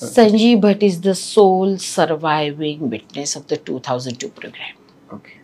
Sanjiv 0.00 0.60
Bhatt 0.60 0.82
is 0.82 1.02
the 1.02 1.14
sole 1.14 1.78
surviving 1.78 2.90
witness 2.90 3.36
of 3.36 3.46
the 3.46 3.56
2002 3.56 4.28
pogrom. 4.28 4.74
Okay. 5.12 5.34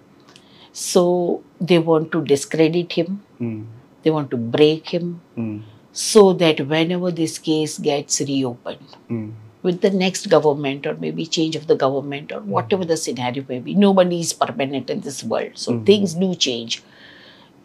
So 0.72 1.42
they 1.60 1.78
want 1.78 2.10
to 2.10 2.24
discredit 2.24 2.92
him, 2.92 3.22
Mm. 3.40 3.66
they 4.02 4.10
want 4.10 4.28
to 4.32 4.36
break 4.36 4.88
him, 4.88 5.20
Mm. 5.36 5.62
so 5.92 6.32
that 6.32 6.66
whenever 6.66 7.12
this 7.12 7.38
case 7.38 7.78
gets 7.78 8.20
reopened 8.20 8.96
Mm. 9.08 9.30
with 9.62 9.80
the 9.82 9.90
next 9.90 10.28
government 10.28 10.84
or 10.84 10.94
maybe 10.94 11.26
change 11.26 11.54
of 11.54 11.68
the 11.68 11.76
government 11.76 12.32
or 12.32 12.40
whatever 12.40 12.84
the 12.84 12.96
scenario 12.96 13.44
may 13.48 13.60
be, 13.60 13.74
nobody 13.74 14.18
is 14.18 14.32
permanent 14.32 14.90
in 14.90 15.00
this 15.00 15.22
world. 15.22 15.52
So 15.54 15.80
things 15.92 16.14
do 16.14 16.34
change. 16.34 16.82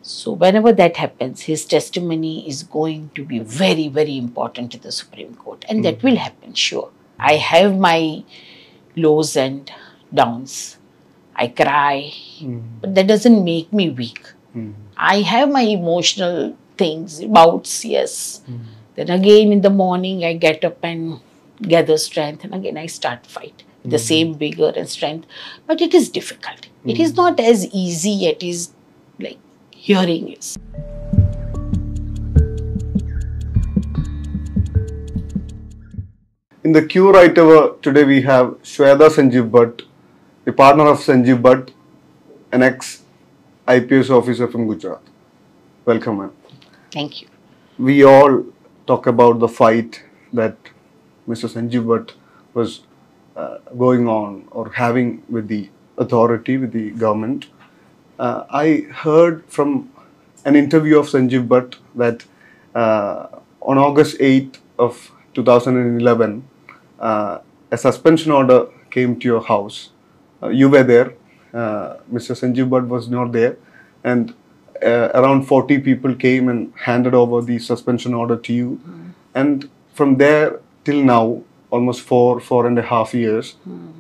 So 0.08 0.34
whenever 0.34 0.72
that 0.72 0.98
happens, 0.98 1.42
his 1.42 1.66
testimony 1.66 2.48
is 2.48 2.62
going 2.62 3.10
to 3.16 3.26
be 3.26 3.40
very, 3.40 3.88
very 3.88 4.18
important 4.18 4.72
to 4.74 4.78
the 4.80 4.92
Supreme 4.92 5.34
Court. 5.34 5.66
And 5.68 5.84
that 5.84 6.04
will 6.04 6.16
happen, 6.18 6.54
sure. 6.54 6.92
I 7.18 7.38
have 7.38 7.76
my 7.76 8.24
lows 8.96 9.36
and 9.36 9.72
downs. 10.14 10.78
I 11.36 11.48
cry, 11.48 12.14
Mm. 12.40 12.62
but 12.82 12.94
that 12.96 13.08
doesn't 13.08 13.44
make 13.44 13.74
me 13.74 13.90
weak. 13.90 14.22
Mm. 14.56 14.74
I 14.96 15.22
have 15.22 15.50
my 15.52 15.64
emotional 15.64 16.56
things, 16.78 17.24
bouts, 17.26 17.84
yes. 17.84 18.42
Then 18.96 19.10
again 19.10 19.52
in 19.52 19.62
the 19.62 19.70
morning, 19.72 20.24
I 20.24 20.34
get 20.34 20.64
up 20.64 20.78
and 20.84 21.20
gather 21.62 21.98
strength, 21.98 22.44
and 22.46 22.54
again 22.54 22.78
I 22.78 22.86
start 22.86 23.26
fight 23.26 23.64
with 23.82 23.92
the 23.92 24.00
same 24.00 24.36
vigor 24.36 24.72
and 24.76 24.88
strength. 24.88 25.28
But 25.66 25.82
it 25.82 25.94
is 25.94 26.10
difficult. 26.10 26.70
It 26.86 27.00
is 27.00 27.16
not 27.16 27.40
as 27.40 27.68
easy. 27.74 28.28
It 28.28 28.44
is 28.44 28.72
like 29.20 29.40
hearing 29.88 30.30
is. 30.34 30.58
In 36.64 36.72
the 36.72 36.84
Cue 36.94 37.12
Right 37.12 37.38
Hour 37.38 37.78
today 37.88 38.04
we 38.04 38.22
have 38.22 38.48
Shwetha 38.70 39.10
Sanjiv 39.18 39.52
Bhatt, 39.52 39.84
the 40.46 40.54
partner 40.54 40.88
of 40.94 40.98
Sanjiv 40.98 41.42
Bhatt, 41.44 41.70
an 42.52 42.64
ex 42.64 43.04
IPS 43.68 44.10
officer 44.10 44.48
from 44.48 44.66
Gujarat. 44.68 45.02
Welcome, 45.86 46.18
ma'am. 46.18 46.32
Thank 46.92 47.22
you. 47.22 47.28
We 47.78 48.04
all 48.04 48.44
talk 48.88 49.06
about 49.06 49.38
the 49.40 49.48
fight 49.48 50.04
that 50.34 50.58
Mr. 51.28 51.48
Sanjeev 51.56 51.86
Bhatt 51.92 52.14
was 52.56 52.82
uh, 53.36 53.58
going 53.78 54.08
on 54.08 54.48
or 54.50 54.72
having 54.72 55.22
with 55.30 55.48
the 55.48 55.70
authority, 56.00 56.58
with 56.58 56.72
the 56.72 56.90
government. 56.92 57.48
Uh, 58.18 58.46
I 58.50 58.86
heard 58.92 59.44
from 59.48 59.92
an 60.46 60.56
interview 60.56 61.00
of 61.00 61.08
Sanjiv 61.08 61.48
Bhatt 61.48 61.76
that 61.96 62.26
uh, 62.74 63.28
on 63.62 63.78
August 63.78 64.18
8th 64.20 64.58
of 64.80 65.12
2011, 65.34 66.48
uh, 67.00 67.40
a 67.72 67.78
suspension 67.78 68.32
order 68.32 68.68
came 68.90 69.20
to 69.20 69.28
your 69.28 69.42
house. 69.42 69.90
Uh, 70.42 70.50
you 70.50 70.70
were 70.70 70.84
there. 70.84 71.14
Uh, 71.54 71.98
Mr. 72.12 72.36
Sanjiv 72.40 72.70
Bhatt 72.70 72.88
was 72.88 73.10
not 73.10 73.32
there, 73.32 73.58
and 74.04 74.34
uh, 74.84 75.10
around 75.14 75.44
40 75.44 75.80
people 75.80 76.16
came 76.16 76.48
and 76.48 76.74
handed 76.76 77.14
over 77.14 77.42
the 77.42 77.60
suspension 77.60 78.14
order 78.14 78.38
to 78.38 78.54
you. 78.54 78.80
And 79.34 79.70
from 79.94 80.18
there 80.18 80.60
till 80.84 81.04
now, 81.04 81.44
almost 81.70 82.02
four, 82.02 82.40
four 82.40 82.68
and 82.68 82.78
a 82.80 82.82
half 82.82 83.14
years, 83.14 83.56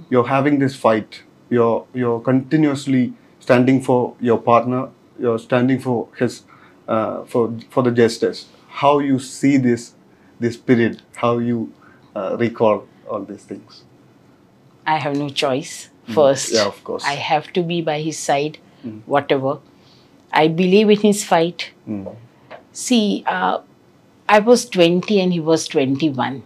you're 0.10 0.28
having 0.28 0.60
this 0.60 0.76
fight. 0.76 1.24
You're 1.50 1.86
you're 1.94 2.20
continuously 2.20 3.14
standing 3.46 3.82
for 3.82 4.16
your 4.20 4.40
partner. 4.52 4.90
You're 5.20 5.40
standing 5.40 5.80
for 5.80 6.08
his 6.20 6.44
uh, 6.88 7.24
for 7.34 7.44
for 7.70 7.84
the 7.88 7.92
justice. 8.02 8.46
How 8.82 8.94
you 9.10 9.20
see 9.20 9.58
this 9.66 9.94
this 10.46 10.58
period? 10.70 11.02
How 11.24 11.34
you 11.50 11.60
uh, 12.16 12.38
recall 12.40 12.88
all 13.10 13.24
these 13.34 13.46
things? 13.52 13.84
I 14.94 14.98
have 15.06 15.16
no 15.18 15.30
choice. 15.44 15.90
First, 16.16 16.52
Yeah, 16.54 16.66
of 16.72 16.84
course. 16.88 17.04
I 17.12 17.16
have 17.28 17.48
to 17.54 17.64
be 17.70 17.82
by 17.82 18.00
his 18.08 18.20
side, 18.20 18.60
whatever. 19.14 19.54
I 20.42 20.48
believe 20.60 20.92
in 20.96 21.00
his 21.06 21.24
fight. 21.30 21.72
Mm. 21.88 22.16
See, 22.82 23.24
uh, 23.26 23.62
I 24.30 24.40
was 24.50 24.70
20 24.70 25.20
and 25.22 25.34
he 25.34 25.40
was 25.40 25.68
21 25.68 26.44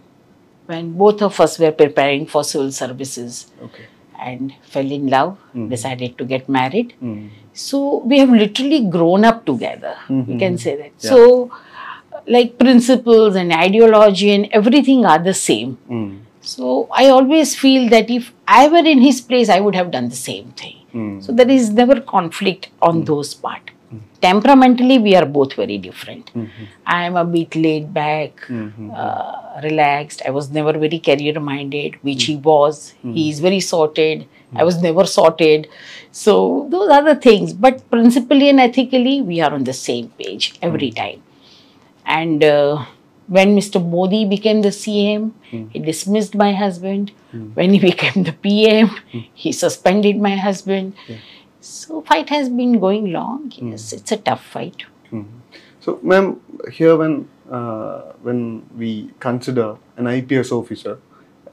when 0.66 0.92
both 1.02 1.20
of 1.28 1.40
us 1.44 1.58
were 1.58 1.72
preparing 1.72 2.26
for 2.26 2.42
civil 2.44 2.72
services 2.72 3.38
Okay. 3.68 3.86
And 4.20 4.54
fell 4.62 4.90
in 4.90 5.06
love, 5.08 5.38
decided 5.68 6.16
to 6.18 6.24
get 6.24 6.48
married. 6.48 6.94
Mm. 7.02 7.30
So 7.52 7.98
we 7.98 8.18
have 8.18 8.30
literally 8.30 8.86
grown 8.86 9.24
up 9.24 9.44
together. 9.46 9.96
We 10.08 10.38
can 10.38 10.58
say 10.58 10.76
that. 10.76 10.92
Yeah. 11.00 11.10
So, 11.10 11.50
like 12.26 12.58
principles 12.58 13.34
and 13.36 13.52
ideology 13.52 14.30
and 14.30 14.48
everything 14.52 15.04
are 15.04 15.18
the 15.18 15.34
same. 15.34 15.78
Mm. 15.88 16.20
So 16.40 16.88
I 16.92 17.08
always 17.08 17.54
feel 17.56 17.88
that 17.90 18.10
if 18.10 18.32
I 18.46 18.68
were 18.68 18.78
in 18.78 19.00
his 19.00 19.20
place, 19.20 19.48
I 19.48 19.60
would 19.60 19.74
have 19.74 19.90
done 19.90 20.08
the 20.08 20.16
same 20.16 20.52
thing. 20.52 20.76
Mm. 20.94 21.22
So 21.22 21.32
there 21.32 21.50
is 21.50 21.70
never 21.70 22.00
conflict 22.00 22.70
on 22.80 23.04
those 23.04 23.34
part. 23.34 23.70
Temperamentally, 24.20 24.98
we 24.98 25.16
are 25.16 25.26
both 25.26 25.54
very 25.54 25.78
different. 25.78 26.26
Mm-hmm. 26.34 26.64
I 26.86 27.04
am 27.04 27.16
a 27.16 27.24
bit 27.24 27.56
laid 27.56 27.92
back, 27.92 28.36
mm-hmm. 28.48 28.90
uh, 28.94 29.60
relaxed. 29.62 30.22
I 30.26 30.30
was 30.30 30.50
never 30.50 30.72
very 30.72 30.98
career 30.98 31.40
minded, 31.40 31.96
which 32.02 32.24
he 32.24 32.36
was. 32.36 32.94
Mm-hmm. 32.98 33.12
He 33.14 33.30
is 33.30 33.40
very 33.40 33.60
sorted. 33.60 34.28
I 34.54 34.64
was 34.64 34.82
never 34.82 35.06
sorted. 35.06 35.68
So 36.12 36.66
those 36.70 36.90
are 36.90 37.02
the 37.02 37.16
things. 37.16 37.52
But 37.52 37.88
principally 37.90 38.48
and 38.48 38.60
ethically, 38.60 39.22
we 39.22 39.40
are 39.40 39.52
on 39.52 39.64
the 39.64 39.72
same 39.72 40.08
page 40.10 40.54
every 40.60 40.90
time. 40.90 41.22
And 42.04 42.42
uh, 42.42 42.84
when 43.28 43.56
Mr. 43.56 43.84
Modi 43.84 44.24
became 44.24 44.62
the 44.62 44.70
CM, 44.70 45.32
he 45.70 45.78
dismissed 45.78 46.34
my 46.34 46.52
husband. 46.52 47.12
When 47.54 47.72
he 47.72 47.78
became 47.78 48.24
the 48.24 48.32
PM, 48.32 48.90
he 49.34 49.52
suspended 49.52 50.20
my 50.20 50.36
husband. 50.36 50.94
So 51.60 52.02
fight 52.02 52.28
has 52.30 52.48
been 52.48 52.80
going 52.80 53.12
long. 53.12 53.52
Yes, 53.56 53.92
it's 53.92 54.12
a 54.12 54.16
tough 54.16 54.44
fight. 54.44 54.84
So, 55.80 55.98
ma'am, 56.02 56.40
here 56.72 56.96
when 56.96 57.28
uh, 57.50 58.12
when 58.22 58.68
we 58.76 59.10
consider 59.18 59.76
an 59.96 60.06
IPS 60.06 60.52
officer, 60.52 60.98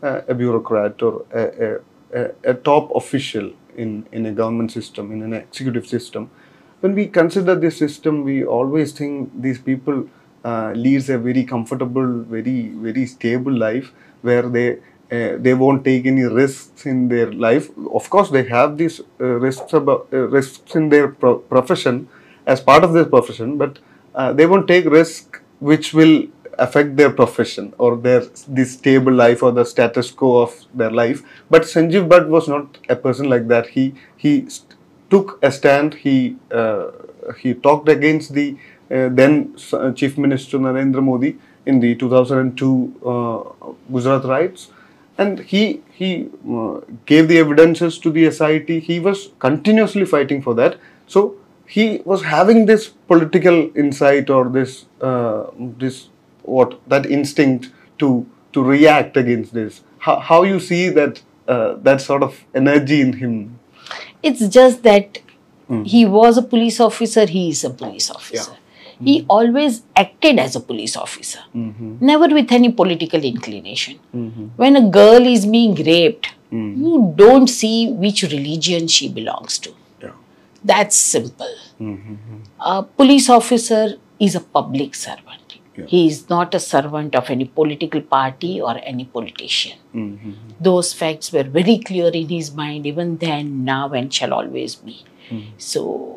uh, 0.04 0.22
a 0.28 0.36
bureaucrat, 0.36 1.02
or 1.02 1.26
a, 1.34 1.44
a, 1.66 1.80
a, 2.14 2.52
a 2.52 2.54
top 2.54 2.94
official 2.96 3.52
in, 3.76 4.06
in 4.12 4.26
a 4.26 4.32
government 4.32 4.72
system, 4.72 5.12
in 5.12 5.24
an 5.24 5.34
executive 5.34 5.88
system, 5.88 6.30
when 6.82 6.94
we 6.94 7.08
consider 7.08 7.56
this 7.56 7.78
system, 7.78 8.24
we 8.24 8.46
always 8.46 8.92
think 8.92 9.32
these 9.42 9.60
people 9.60 10.08
uh, 10.46 10.72
leads 10.76 11.10
a 11.10 11.18
very 11.18 11.44
comfortable, 11.44 12.22
very 12.24 12.70
very 12.70 13.06
stable 13.06 13.52
life 13.52 13.92
where 14.22 14.44
they 14.44 14.78
uh, 15.12 15.38
they 15.38 15.54
won't 15.54 15.86
take 15.86 16.06
any 16.06 16.24
risks 16.24 16.86
in 16.86 17.08
their 17.08 17.32
life. 17.32 17.70
Of 17.94 18.10
course, 18.10 18.30
they 18.30 18.44
have 18.44 18.78
these 18.78 19.00
uh, 19.20 19.26
risks 19.26 19.74
about 19.74 20.08
uh, 20.12 20.28
risks 20.28 20.76
in 20.76 20.90
their 20.90 21.08
pro- 21.10 21.40
profession 21.40 22.10
as 22.46 22.62
part 22.62 22.84
of 22.84 22.94
their 22.94 23.06
profession, 23.06 23.58
but 23.58 23.80
uh, 24.16 24.34
they 24.34 24.46
won't 24.46 24.68
take 24.68 24.86
risk 24.86 25.42
which 25.60 25.94
will 25.94 26.28
affect 26.60 26.98
their 26.98 27.12
profession 27.12 27.74
or 27.78 27.96
their 27.98 28.22
this 28.48 28.74
stable 28.74 29.14
life 29.14 29.44
or 29.44 29.52
the 29.52 29.64
status 29.64 30.12
quo 30.12 30.42
of 30.42 30.66
their 30.74 30.92
life. 30.92 31.22
But 31.50 31.64
Sanjiv 31.64 32.08
Bhatt 32.08 32.28
was 32.28 32.48
not 32.48 32.78
a 32.90 32.96
person 32.96 33.30
like 33.30 33.48
that. 33.48 33.68
He 33.68 33.94
he 34.16 34.48
took 35.10 35.40
a 35.42 35.52
stand. 35.52 35.94
He 35.96 36.36
uh, 36.52 36.92
he 37.40 37.54
talked 37.54 37.90
against 37.90 38.34
the 38.34 38.58
uh, 38.90 39.10
then 39.10 39.56
Chief 39.96 40.18
Minister 40.18 40.58
Narendra 40.58 41.04
Modi 41.04 41.38
in 41.66 41.80
the 41.80 41.96
2002 41.96 43.02
uh, 43.06 43.74
Gujarat 43.92 44.24
riots, 44.24 44.70
and 45.18 45.40
he 45.40 45.82
he 45.92 46.30
uh, 46.50 46.80
gave 47.06 47.28
the 47.28 47.40
evidences 47.40 47.98
to 48.00 48.12
the 48.12 48.30
SIT. 48.32 48.70
He 48.70 49.00
was 49.00 49.30
continuously 49.40 50.06
fighting 50.06 50.42
for 50.42 50.54
that. 50.56 50.78
So 51.08 51.36
he 51.66 52.02
was 52.06 52.24
having 52.24 52.66
this 52.66 52.88
political 52.88 53.72
insight 53.76 54.30
or 54.30 54.50
this 54.50 54.86
uh, 55.02 55.48
this 55.58 56.10
what 56.44 56.80
that 56.88 57.06
instinct 57.06 57.72
to 58.00 58.26
to 58.54 58.64
react 58.64 59.18
against 59.18 59.54
this. 59.54 59.82
How, 60.00 60.20
how 60.20 60.44
you 60.44 60.60
see 60.60 60.90
that 60.90 61.22
uh, 61.48 61.76
that 61.76 62.02
sort 62.02 62.24
of 62.24 62.44
energy 62.54 63.02
in 63.02 63.14
him? 63.14 63.60
It's 64.22 64.48
just 64.48 64.84
that 64.84 65.20
he 65.84 66.06
was 66.06 66.38
a 66.38 66.42
police 66.42 66.80
officer, 66.80 67.26
he 67.26 67.50
is 67.50 67.64
a 67.64 67.70
police 67.70 68.10
officer. 68.10 68.52
He 69.04 69.26
always 69.30 69.84
acted 69.96 70.40
as 70.40 70.56
a 70.56 70.60
police 70.60 70.96
officer, 70.98 71.40
mm-hmm. 71.56 71.98
never 72.00 72.28
with 72.28 72.52
any 72.52 72.72
political 72.72 73.24
inclination. 73.24 74.00
Mm-hmm. 74.16 74.46
When 74.56 74.76
a 74.76 74.90
girl 74.90 75.26
is 75.26 75.46
being 75.46 75.76
raped, 75.76 76.34
mm. 76.52 76.78
you 76.78 77.14
don't 77.16 77.48
see 77.48 77.92
which 77.92 78.24
religion 78.24 78.88
she 78.88 79.08
belongs 79.08 79.60
to. 79.60 79.74
Yeah. 80.02 80.12
That's 80.64 80.96
simple. 80.96 81.54
Mm-hmm. 81.80 82.38
A 82.60 82.84
police 82.84 83.30
officer 83.30 83.98
is 84.20 84.36
a 84.36 84.42
public 84.42 84.96
servant. 84.96 85.58
Yeah. 85.76 85.86
He 85.86 86.08
is 86.08 86.28
not 86.28 86.56
a 86.56 86.60
servant 86.60 87.16
of 87.16 87.30
any 87.30 87.46
political 87.46 88.02
party 88.02 88.60
or 88.60 88.80
any 88.84 89.06
politician. 89.06 89.78
Those 90.60 90.92
facts 90.92 91.32
were 91.32 91.44
very 91.44 91.78
clear 91.78 92.08
in 92.08 92.30
his 92.30 92.52
mind, 92.52 92.88
even 92.88 93.18
then, 93.18 93.64
now, 93.64 93.92
and 93.92 94.12
shall 94.12 94.34
always 94.34 94.74
be. 94.74 95.04
So, 95.60 96.17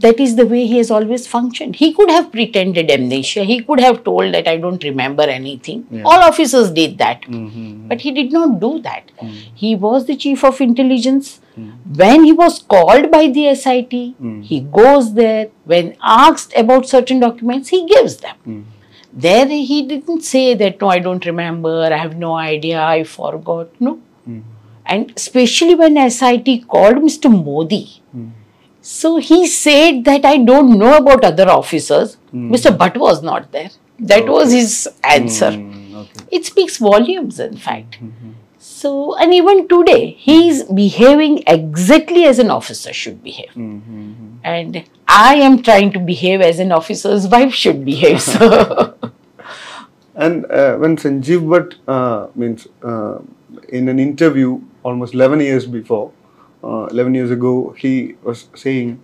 that 0.00 0.20
is 0.20 0.36
the 0.36 0.44
way 0.46 0.66
he 0.66 0.76
has 0.78 0.90
always 0.90 1.26
functioned. 1.26 1.76
He 1.76 1.92
could 1.94 2.10
have 2.10 2.30
pretended 2.32 2.90
amnesia. 2.90 3.44
He 3.44 3.60
could 3.62 3.80
have 3.80 4.02
told 4.04 4.34
that 4.34 4.46
I 4.46 4.56
don't 4.58 4.82
remember 4.84 5.22
anything. 5.22 5.86
Yeah. 5.90 6.02
All 6.04 6.22
officers 6.28 6.70
did 6.78 6.98
that. 6.98 7.22
Mhm. 7.22 7.88
But 7.92 8.02
he 8.06 8.12
did 8.18 8.32
not 8.32 8.60
do 8.60 8.70
that. 8.88 9.10
Mm. 9.22 9.34
He 9.64 9.74
was 9.74 10.06
the 10.06 10.16
chief 10.24 10.44
of 10.44 10.60
intelligence. 10.60 11.40
Mm. 11.58 11.72
When 12.02 12.24
he 12.24 12.32
was 12.32 12.58
called 12.76 13.10
by 13.16 13.22
the 13.38 13.46
SIT, 13.54 14.00
Mm. 14.20 14.38
he 14.52 14.60
goes 14.80 15.12
there. 15.20 15.48
When 15.74 15.92
asked 16.20 16.56
about 16.64 16.86
certain 16.94 17.20
documents, 17.20 17.70
he 17.76 17.86
gives 17.94 18.18
them. 18.18 18.36
Mm. 18.46 18.64
There 19.26 19.46
he 19.46 19.82
didn't 19.82 20.24
say 20.24 20.52
that, 20.54 20.80
no, 20.80 20.88
I 20.88 20.98
don't 20.98 21.24
remember, 21.24 21.74
I 21.92 21.96
have 21.96 22.16
no 22.18 22.34
idea, 22.36 22.82
I 22.82 23.02
forgot. 23.04 23.68
No. 23.80 23.98
Mm. 24.28 24.42
And 24.84 25.12
especially 25.16 25.74
when 25.74 25.96
SIT 25.96 26.58
called 26.74 26.96
Mr. 27.06 27.30
Modi, 27.44 27.84
Mm. 28.14 28.26
So 28.88 29.16
he 29.16 29.48
said 29.48 30.04
that 30.04 30.24
I 30.24 30.36
don't 30.38 30.78
know 30.78 30.96
about 30.96 31.24
other 31.24 31.48
officers. 31.48 32.16
Mm. 32.32 32.50
Mr. 32.54 32.70
Bhatt 32.82 32.96
was 32.96 33.20
not 33.20 33.50
there. 33.50 33.70
That 33.98 34.28
was 34.28 34.52
his 34.52 34.88
answer. 35.02 35.50
Mm, 35.50 35.94
okay. 36.02 36.24
It 36.30 36.44
speaks 36.44 36.76
volumes, 36.78 37.40
in 37.40 37.56
fact. 37.56 37.96
Mhm. 38.00 38.34
So, 38.58 38.92
and 39.24 39.34
even 39.34 39.66
today, 39.72 40.10
he 40.26 40.36
is 40.50 40.62
behaving 40.80 41.42
exactly 41.54 42.24
as 42.26 42.38
an 42.44 42.52
officer 42.56 42.92
should 42.92 43.16
behave. 43.24 43.56
Mhm. 43.56 44.04
And 44.54 44.78
I 45.08 45.34
am 45.48 45.56
trying 45.70 45.90
to 45.96 46.02
behave 46.10 46.44
as 46.50 46.60
an 46.66 46.70
officer's 46.78 47.26
wife 47.36 47.54
should 47.62 47.84
behave. 47.84 48.20
So, 48.26 48.50
And 50.26 50.46
uh, 50.60 50.76
when 50.84 50.96
Sanjiv 50.96 51.42
Bhatt 51.54 51.74
uh, 51.96 52.28
means 52.34 52.68
uh, 52.92 53.18
in 53.80 53.88
an 53.88 53.98
interview 53.98 54.60
almost 54.84 55.14
11 55.14 55.40
years 55.40 55.66
before, 55.66 56.12
11 56.62 57.14
years 57.14 57.30
ago, 57.30 57.74
he 57.78 58.16
was 58.22 58.48
saying 58.54 59.00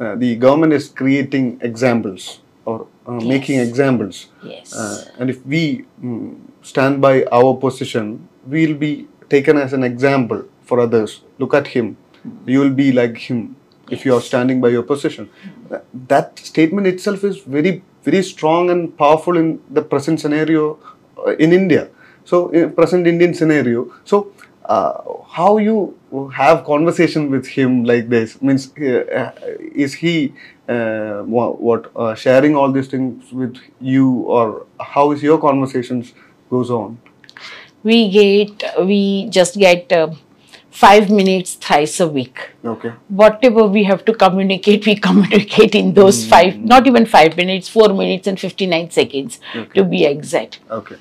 uh, 0.00 0.14
the 0.16 0.36
government 0.36 0.72
is 0.72 0.88
creating 0.88 1.58
examples 1.60 2.40
or 2.64 2.86
uh, 3.06 3.12
making 3.12 3.58
examples. 3.58 4.28
yes. 4.42 4.74
Uh, 4.74 5.04
and 5.18 5.30
if 5.30 5.44
we 5.46 5.84
mm, 6.02 6.38
stand 6.62 7.00
by 7.00 7.24
our 7.32 7.54
position, 7.56 8.28
we'll 8.46 8.74
be 8.74 9.08
taken 9.28 9.56
as 9.56 9.72
an 9.72 9.82
example 9.82 10.44
for 10.62 10.80
others. 10.80 11.22
Look 11.38 11.54
at 11.54 11.68
him. 11.68 11.96
You 12.46 12.60
will 12.60 12.70
be 12.70 12.92
like 12.92 13.16
him 13.18 13.56
if 13.90 14.04
you 14.04 14.14
are 14.14 14.20
standing 14.20 14.60
by 14.60 14.68
your 14.68 14.82
position. 14.82 15.28
That, 15.68 15.84
that 16.08 16.38
statement 16.38 16.86
itself 16.86 17.24
is 17.24 17.38
very, 17.38 17.82
very 18.02 18.22
strong 18.22 18.70
and 18.70 18.96
powerful 18.96 19.36
in 19.36 19.60
the 19.70 19.82
present 19.82 20.20
scenario 20.20 20.78
uh, 21.18 21.36
in 21.36 21.52
India. 21.52 21.88
So, 22.24 22.48
in 22.50 22.72
present 22.72 23.06
Indian 23.06 23.34
scenario. 23.34 23.92
So, 24.04 24.32
uh, 24.66 25.02
how 25.28 25.58
you 25.58 25.98
have 26.34 26.64
conversation 26.64 27.30
with 27.30 27.46
him 27.46 27.84
like 27.84 28.08
this 28.08 28.40
means 28.42 28.76
uh, 28.78 29.32
is 29.74 29.94
he 29.94 30.34
uh, 30.68 31.22
what, 31.22 31.60
what 31.60 31.90
uh, 31.96 32.14
sharing 32.14 32.54
all 32.56 32.70
these 32.70 32.88
things 32.88 33.32
with 33.32 33.56
you 33.80 34.08
or 34.38 34.66
how 34.80 35.10
is 35.12 35.22
your 35.22 35.38
conversations 35.38 36.12
goes 36.50 36.70
on 36.70 36.98
we 37.82 38.10
get, 38.10 38.86
we 38.86 39.28
just 39.28 39.56
get 39.58 39.90
uh, 39.92 40.10
five 40.70 41.10
minutes 41.10 41.54
thrice 41.54 41.98
a 42.00 42.08
week. 42.08 42.50
okay 42.64 42.92
Whatever 43.08 43.66
we 43.66 43.84
have 43.84 44.04
to 44.04 44.14
communicate, 44.14 44.86
we 44.86 44.94
communicate 45.08 45.74
in 45.74 45.92
those 45.94 46.24
five, 46.26 46.56
not 46.58 46.86
even 46.86 47.06
five 47.06 47.36
minutes, 47.36 47.68
four 47.68 47.88
minutes 47.88 48.26
and 48.26 48.38
59 48.38 48.90
seconds 48.90 49.40
Okay. 49.54 49.80
to 49.80 49.84
be 49.84 50.04
exact. 50.04 50.60
okay 50.70 50.96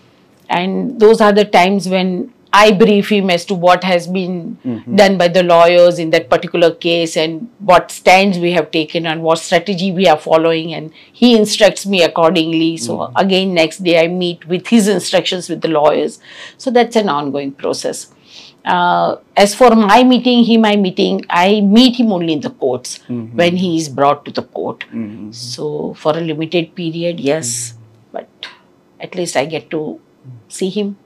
and 0.49 0.99
those 0.99 1.21
are 1.21 1.31
the 1.31 1.45
times 1.45 1.87
when 1.87 2.33
I 2.53 2.71
brief 2.71 3.09
him 3.09 3.29
as 3.29 3.45
to 3.45 3.55
what 3.55 3.83
has 3.83 4.07
been 4.07 4.57
Mhm. 4.65 4.95
done 4.95 5.17
by 5.17 5.27
the 5.27 5.43
lawyers 5.43 5.99
in 5.99 6.09
that 6.09 6.29
particular 6.29 6.71
case 6.71 7.15
and 7.15 7.47
what 7.59 7.91
stands 7.91 8.39
we 8.39 8.51
have 8.51 8.71
taken 8.71 9.05
and 9.05 9.23
what 9.23 9.39
strategy 9.39 9.91
we 9.91 10.07
are 10.07 10.17
following, 10.17 10.73
and 10.73 10.91
he 11.13 11.35
instructs 11.35 11.85
me 11.85 12.03
accordingly. 12.03 12.77
So, 12.77 13.11
again, 13.15 13.53
next 13.53 13.83
day 13.83 13.99
I 13.99 14.07
meet 14.07 14.47
with 14.47 14.67
his 14.67 14.87
instructions 14.87 15.47
with 15.49 15.61
the 15.61 15.69
lawyers. 15.69 16.19
So, 16.57 16.71
that's 16.71 16.95
an 16.95 17.09
ongoing 17.09 17.51
process. 17.51 18.07
Uh, 18.65 19.15
as 19.35 19.55
for 19.55 19.75
my 19.75 20.03
meeting, 20.03 20.43
him, 20.43 20.61
my 20.61 20.75
meeting, 20.75 21.21
I 21.29 21.61
meet 21.61 21.95
him 21.95 22.11
only 22.11 22.33
in 22.33 22.41
the 22.41 22.49
courts 22.49 22.99
Mhm. 23.09 23.33
when 23.33 23.55
he 23.55 23.77
is 23.77 23.89
brought 23.89 24.25
to 24.25 24.31
the 24.31 24.43
court. 24.43 24.83
Mhm. 24.93 25.33
So, 25.33 25.93
for 25.93 26.17
a 26.17 26.21
limited 26.21 26.75
period, 26.75 27.19
yes, 27.19 27.73
but 28.11 28.27
at 28.99 29.15
least 29.15 29.35
I 29.35 29.45
get 29.45 29.71
to 29.71 29.99
see 30.47 30.69
him. 30.69 30.97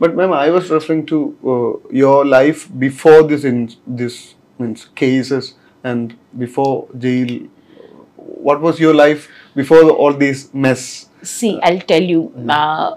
But 0.00 0.14
ma'am 0.16 0.32
i 0.32 0.50
was 0.50 0.70
referring 0.70 1.04
to 1.06 1.18
uh, 1.52 1.88
your 2.02 2.24
life 2.24 2.68
before 2.78 3.22
this 3.22 3.44
in 3.44 3.58
this 3.86 4.34
means 4.58 4.86
cases 5.02 5.54
and 5.84 6.16
before 6.38 6.88
jail 6.98 7.30
what 8.16 8.60
was 8.60 8.80
your 8.80 8.94
life 8.94 9.28
before 9.54 9.90
all 9.90 10.12
this 10.12 10.52
mess 10.54 11.08
See, 11.24 11.60
I'll 11.62 11.78
tell 11.80 12.02
you, 12.02 12.32
uh, 12.48 12.96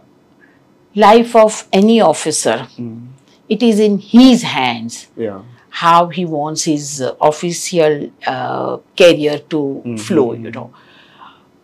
life 0.95 1.35
of 1.35 1.67
any 1.71 2.01
officer, 2.01 2.67
Mm. 2.79 3.07
it 3.47 3.61
is 3.61 3.79
in 3.79 3.99
his 3.99 4.41
hands 4.41 5.07
yeah 5.15 5.41
how 5.69 6.07
he 6.07 6.23
wants 6.25 6.63
his 6.63 7.03
official 7.21 8.09
uh, 8.25 8.77
career 8.97 9.37
to 9.53 9.59
flow, 9.99 10.31
you 10.33 10.49
know. 10.49 10.73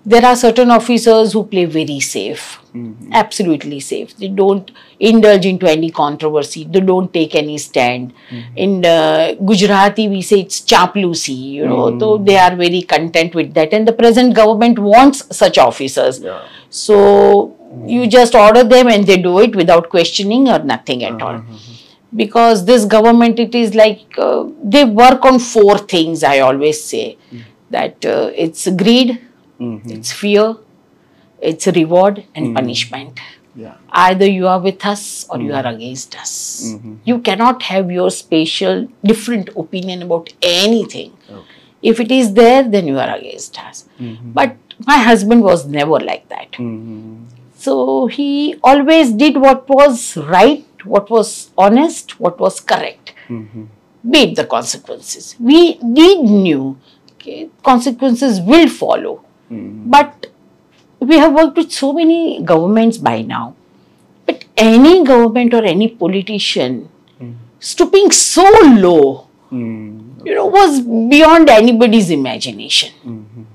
There 0.03 0.25
are 0.25 0.35
certain 0.35 0.71
officers 0.71 1.33
who 1.33 1.43
play 1.43 1.65
very 1.65 1.99
safe, 1.99 2.43
Mhm. 2.75 3.11
absolutely 3.19 3.79
safe. 3.79 4.15
They 4.17 4.29
don't 4.39 4.71
indulge 4.99 5.45
into 5.45 5.69
any 5.71 5.89
controversy. 5.91 6.63
They 6.77 6.79
don't 6.79 7.13
take 7.13 7.35
any 7.35 7.57
stand. 7.59 8.13
In 8.55 8.83
uh, 8.85 9.33
Gujarati, 9.51 10.07
we 10.07 10.21
say 10.21 10.39
it's 10.39 10.61
chaplusi, 10.61 11.37
you 11.59 11.67
know. 11.67 11.99
So 11.99 12.17
they 12.17 12.37
are 12.37 12.55
very 12.55 12.81
content 12.81 13.35
with 13.35 13.53
that, 13.59 13.73
and 13.73 13.87
the 13.87 13.93
present 13.93 14.33
government 14.33 14.79
wants 14.79 15.23
such 15.43 15.59
officers. 15.67 16.19
yeah 16.23 16.39
So 16.69 16.97
you 17.87 18.07
just 18.07 18.33
order 18.35 18.63
them 18.63 18.87
and 18.87 19.05
they 19.05 19.17
do 19.17 19.39
it 19.39 19.55
without 19.55 19.89
questioning 19.89 20.49
or 20.49 20.59
nothing 20.75 21.03
at 21.11 21.21
all. 21.21 21.39
Because 22.15 22.65
this 22.65 22.85
government, 22.85 23.39
it 23.39 23.53
is 23.55 23.75
like 23.75 24.17
uh, 24.17 24.43
they 24.63 24.83
work 24.83 25.23
on 25.25 25.39
four 25.39 25.77
things, 25.77 26.23
I 26.23 26.39
always 26.39 26.83
say 26.83 27.17
that 27.69 28.05
uh, 28.05 28.31
it's 28.35 28.67
greed, 28.81 29.19
Mhm. 29.67 29.91
it's 29.95 30.11
fear, 30.23 30.45
it's 31.51 31.67
reward, 31.81 32.23
and 32.35 32.55
punishment. 32.59 33.19
yeah 33.61 33.71
Either 34.01 34.27
you 34.33 34.45
are 34.49 34.59
with 34.65 34.83
us 34.89 35.01
or 35.29 35.37
you 35.45 35.53
are 35.61 35.65
against 35.71 36.13
us. 36.19 36.33
Mhm. 36.67 36.91
You 37.09 37.15
cannot 37.29 37.63
have 37.69 37.89
your 37.95 38.05
spatial 38.17 38.77
different 39.09 39.49
opinion 39.63 40.05
about 40.07 40.29
anything. 40.51 41.09
okay 41.39 41.57
If 41.89 41.99
it 42.03 42.11
is 42.17 42.29
there, 42.37 42.61
then 42.75 42.87
you 42.91 42.97
are 43.05 43.09
against 43.17 43.59
us. 43.63 43.81
Mhm. 43.99 44.31
But 44.39 44.55
my 44.91 44.97
husband 45.09 45.43
was 45.49 45.65
never 45.75 45.99
like 46.09 46.23
that. 46.35 46.59
So 47.65 47.75
he 48.17 48.27
always 48.71 49.11
did 49.23 49.37
what 49.47 49.67
was 49.79 50.03
right, 50.35 50.85
what 50.95 51.09
was 51.15 51.33
honest, 51.65 52.15
what 52.27 52.39
was 52.45 52.59
correct, 52.73 53.13
be 54.15 54.21
the 54.39 54.45
consequences. 54.55 55.27
We 55.51 55.59
did 55.99 56.23
knew 56.37 56.61
okay, 57.15 57.49
consequences 57.71 58.39
will 58.53 58.69
follow, 58.77 59.13
Mhm. 59.51 59.91
but 59.95 60.27
we 60.99 61.17
have 61.17 61.33
worked 61.33 61.57
with 61.57 61.71
so 61.71 61.93
many 61.93 62.19
governments 62.51 62.97
by 62.97 63.21
now. 63.21 63.53
But 64.25 64.43
any 64.57 65.03
government 65.03 65.53
or 65.53 65.63
any 65.63 65.87
politician 66.03 66.75
Mm. 67.19 67.33
stooping 67.59 68.11
so 68.11 68.45
low, 68.85 69.25
Mhm. 69.51 69.97
you 70.25 70.35
know, 70.35 70.45
was 70.45 70.79
beyond 71.13 71.49
anybody's 71.49 72.11
imagination. 72.17 72.91
Mhm. 73.07 73.45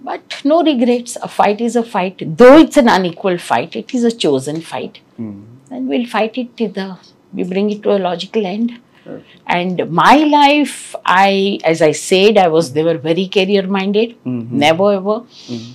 But 0.00 0.22
no 0.44 0.62
regrets. 0.62 1.16
A 1.22 1.28
fight 1.28 1.60
is 1.60 1.76
a 1.76 1.82
fight. 1.82 2.22
Though 2.38 2.58
it's 2.58 2.76
an 2.76 2.88
unequal 2.88 3.38
fight, 3.38 3.76
it 3.82 3.94
is 3.94 4.04
a 4.04 4.12
chosen 4.24 4.60
fight. 4.60 4.98
Mhm. 5.18 5.42
And 5.70 5.88
we'll 5.88 6.06
fight 6.06 6.36
it 6.36 6.56
till 6.58 6.68
the 6.80 6.88
we 7.36 7.44
bring 7.52 7.70
it 7.70 7.82
to 7.84 7.96
a 7.96 7.98
logical 7.98 8.46
end. 8.46 8.72
Okay. 9.06 9.22
And 9.46 9.90
my 9.90 10.16
life, 10.16 10.94
I, 11.04 11.58
as 11.64 11.82
I 11.82 11.92
said, 11.92 12.38
I 12.38 12.48
was 12.48 12.74
never 12.74 12.96
very 12.98 13.26
career 13.28 13.66
minded. 13.66 14.16
Mhm. 14.24 14.50
Never 14.50 14.92
ever. 14.92 15.16
Mhm. 15.48 15.72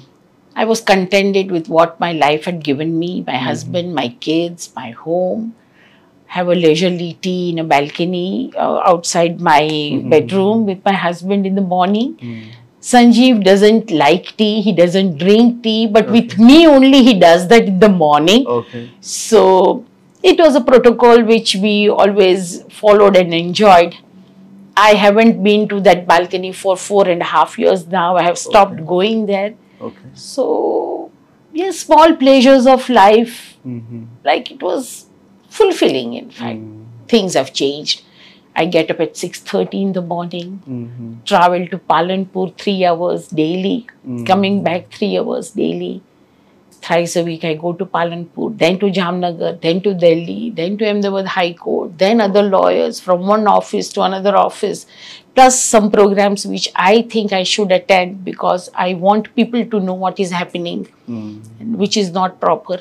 I 0.55 0.65
was 0.65 0.81
contented 0.81 1.51
with 1.51 1.69
what 1.69 1.99
my 1.99 2.11
life 2.11 2.45
had 2.45 2.63
given 2.63 2.97
me, 2.99 3.23
my 3.25 3.37
husband, 3.37 3.93
my 3.95 4.09
kids, 4.27 4.71
my 4.75 4.91
home. 4.91 5.53
Have 6.37 6.49
a 6.49 6.55
leisurely 6.55 7.17
tea 7.21 7.49
in 7.51 7.59
a 7.59 7.63
balcony 7.63 8.51
uh, 8.55 8.81
outside 8.85 9.39
my 9.41 9.61
bedroom 10.15 10.65
with 10.65 10.83
my 10.85 10.93
husband 10.93 11.45
in 11.51 11.55
the 11.55 11.61
morning. 11.75 12.09
Mhm. 12.21 12.41
Sanjiv 12.89 13.43
doesn't 13.43 13.89
like 13.91 14.27
tea, 14.37 14.61
he 14.61 14.71
doesn't 14.73 15.17
drink 15.17 15.63
tea, 15.63 15.87
but 15.87 16.09
with 16.17 16.37
me 16.39 16.65
only 16.67 17.01
he 17.03 17.13
does 17.23 17.47
that 17.53 17.63
in 17.71 17.79
the 17.79 17.89
morning. 17.89 18.45
okay 18.57 18.83
So 19.01 19.83
it 20.23 20.37
was 20.39 20.55
a 20.55 20.61
protocol 20.61 21.23
which 21.23 21.55
we 21.55 21.89
always 21.89 22.63
followed 22.71 23.15
and 23.15 23.33
enjoyed. 23.33 23.95
I 24.77 24.91
haven't 24.93 25.43
been 25.43 25.67
to 25.69 25.79
that 25.81 26.07
balcony 26.07 26.51
for 26.53 26.77
four 26.77 27.07
and 27.07 27.21
a 27.21 27.25
half 27.25 27.57
years 27.59 27.87
now. 27.87 28.15
I 28.17 28.23
have 28.23 28.37
stopped 28.37 28.73
Okay. 28.79 28.83
going 28.95 29.25
there. 29.25 29.53
okay 29.81 30.09
So, 30.13 31.11
yes, 31.53 31.79
small 31.79 32.15
pleasures 32.21 32.65
of 32.67 32.89
life, 32.89 33.57
Mhm. 33.65 34.05
like 34.29 34.51
it 34.55 34.61
was 34.69 35.05
fulfilling, 35.59 36.13
in 36.21 36.29
fact. 36.29 36.59
Mhm. 36.59 36.85
Things 37.13 37.33
have 37.41 37.53
changed. 37.53 38.03
I 38.55 38.65
get 38.65 38.91
up 38.91 38.99
at 39.05 39.15
6.30 39.17 39.81
in 39.87 39.93
the 39.97 40.01
morning, 40.01 40.49
Mm-hmm. 40.77 41.09
travel 41.31 41.65
to 41.73 41.77
Palanpur 41.91 42.45
three 42.63 42.83
hours 42.91 43.27
daily, 43.41 43.77
coming 44.31 44.63
back 44.63 44.89
three 44.97 45.17
hours 45.17 45.51
daily. 45.51 46.01
Thrice 46.81 47.15
a 47.15 47.23
week 47.23 47.43
I 47.43 47.53
go 47.55 47.73
to 47.73 47.85
Palanpur, 47.85 48.57
then 48.57 48.79
to 48.79 48.87
Jamnagar, 48.87 49.61
then 49.61 49.81
to 49.81 49.93
Delhi, 49.93 50.49
then 50.49 50.77
to 50.77 50.89
Ahmedabad 50.89 51.27
High 51.27 51.53
Court, 51.53 51.97
then 51.97 52.21
other 52.21 52.43
lawyers 52.43 52.99
from 52.99 53.27
one 53.27 53.47
office 53.47 53.89
to 53.89 54.01
another 54.01 54.35
office, 54.35 54.85
plus 55.35 55.61
some 55.63 55.91
programs 55.91 56.45
which 56.45 56.69
I 56.75 57.01
think 57.03 57.33
I 57.33 57.43
should 57.43 57.71
attend 57.71 58.23
because 58.25 58.69
I 58.73 58.93
want 58.93 59.35
people 59.35 59.65
to 59.65 59.79
know 59.79 59.93
what 59.93 60.19
is 60.19 60.31
happening, 60.31 60.87
and 61.59 61.77
which 61.77 61.97
is 61.97 62.11
not 62.11 62.39
proper. 62.39 62.79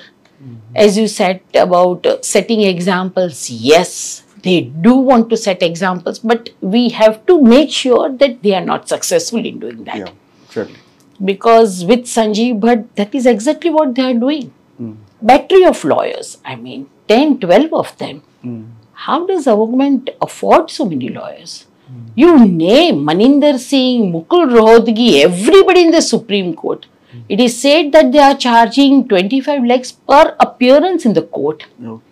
As 0.75 0.97
you 0.97 1.09
said 1.09 1.41
about 1.55 2.07
uh, 2.07 2.23
setting 2.23 2.63
examples, 2.63 3.51
yes, 3.51 4.23
they 4.43 4.61
do 4.61 4.95
want 4.95 5.29
to 5.31 5.37
set 5.37 5.63
examples, 5.63 6.21
but 6.21 6.51
we 6.61 6.91
have 6.91 7.27
to 7.27 7.43
make 7.43 7.71
sure 7.71 8.09
that 8.13 8.43
they 8.43 8.55
are 8.55 8.65
not 8.65 8.89
successful 8.89 9.45
in 9.45 9.59
doing 9.59 9.83
that 9.85 9.97
Yeah, 9.97 10.13
exactly. 10.47 10.77
Because 11.25 11.85
with 11.85 12.05
Sanjiv 12.05 12.61
Bhatt, 12.61 12.87
that 12.95 13.15
is 13.15 13.27
exactly 13.27 13.71
what 13.71 13.95
they 13.95 14.03
are 14.03 14.15
doing. 14.15 14.53
Hmm. 14.77 14.93
Battery 15.21 15.65
of 15.65 15.83
lawyers, 15.85 16.39
I 16.45 16.57
mean, 16.57 16.89
10, 17.09 17.41
12 17.41 17.73
of 17.73 17.97
them. 17.99 18.23
Hmm. 18.43 18.65
How 18.93 19.27
does 19.27 19.47
a 19.47 19.51
government 19.51 20.11
afford 20.21 20.71
so 20.71 20.85
many 20.85 21.09
lawyers? 21.09 21.67
Hmm. 21.87 22.07
You 22.15 22.47
name 22.47 23.05
Maninder 23.07 23.59
Singh, 23.59 24.13
Mukul 24.13 24.49
Rohatgi, 24.57 25.23
everybody 25.23 25.83
in 25.85 25.91
the 25.91 26.03
Supreme 26.03 26.55
Court. 26.55 26.87
It 27.29 27.41
is 27.41 27.61
said 27.61 27.93
that 27.93 28.13
they 28.13 28.19
are 28.19 28.37
charging 28.37 29.09
25 29.09 29.65
lakhs 29.65 29.93
per 29.93 30.37
appearance 30.39 31.05
in 31.05 31.15
the 31.15 31.23
court. 31.23 31.67
Okay. 31.83 32.03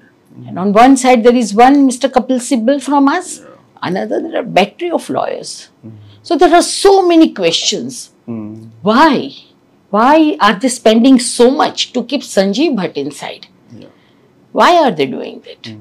And 0.47 0.59
on 0.59 0.73
one 0.73 0.97
side, 0.97 1.23
there 1.23 1.35
is 1.35 1.55
one 1.55 1.89
Mr. 1.89 2.11
Kapil 2.11 2.41
Sibal 2.41 2.83
from 2.83 3.09
us, 3.09 3.41
another, 3.83 4.21
there 4.21 4.41
are 4.41 4.43
battery 4.43 4.91
of 4.91 5.09
lawyers. 5.09 5.71
So 6.23 6.37
there 6.37 6.53
are 6.53 6.63
so 6.63 7.07
many 7.07 7.33
questions. 7.33 8.13
Mm. 8.28 8.71
Why? 8.83 9.30
Why 9.90 10.37
are 10.40 10.59
they 10.59 10.68
spending 10.68 11.18
so 11.21 11.50
much 11.50 11.92
to 11.92 12.04
keep 12.04 12.23
Sanjiv 12.23 12.75
Bhatt 12.76 12.95
inside? 12.97 13.47
Yeah. 13.73 13.88
Why 14.52 14.76
are 14.83 14.90
they 14.90 15.06
doing 15.06 15.42
that? 15.47 15.75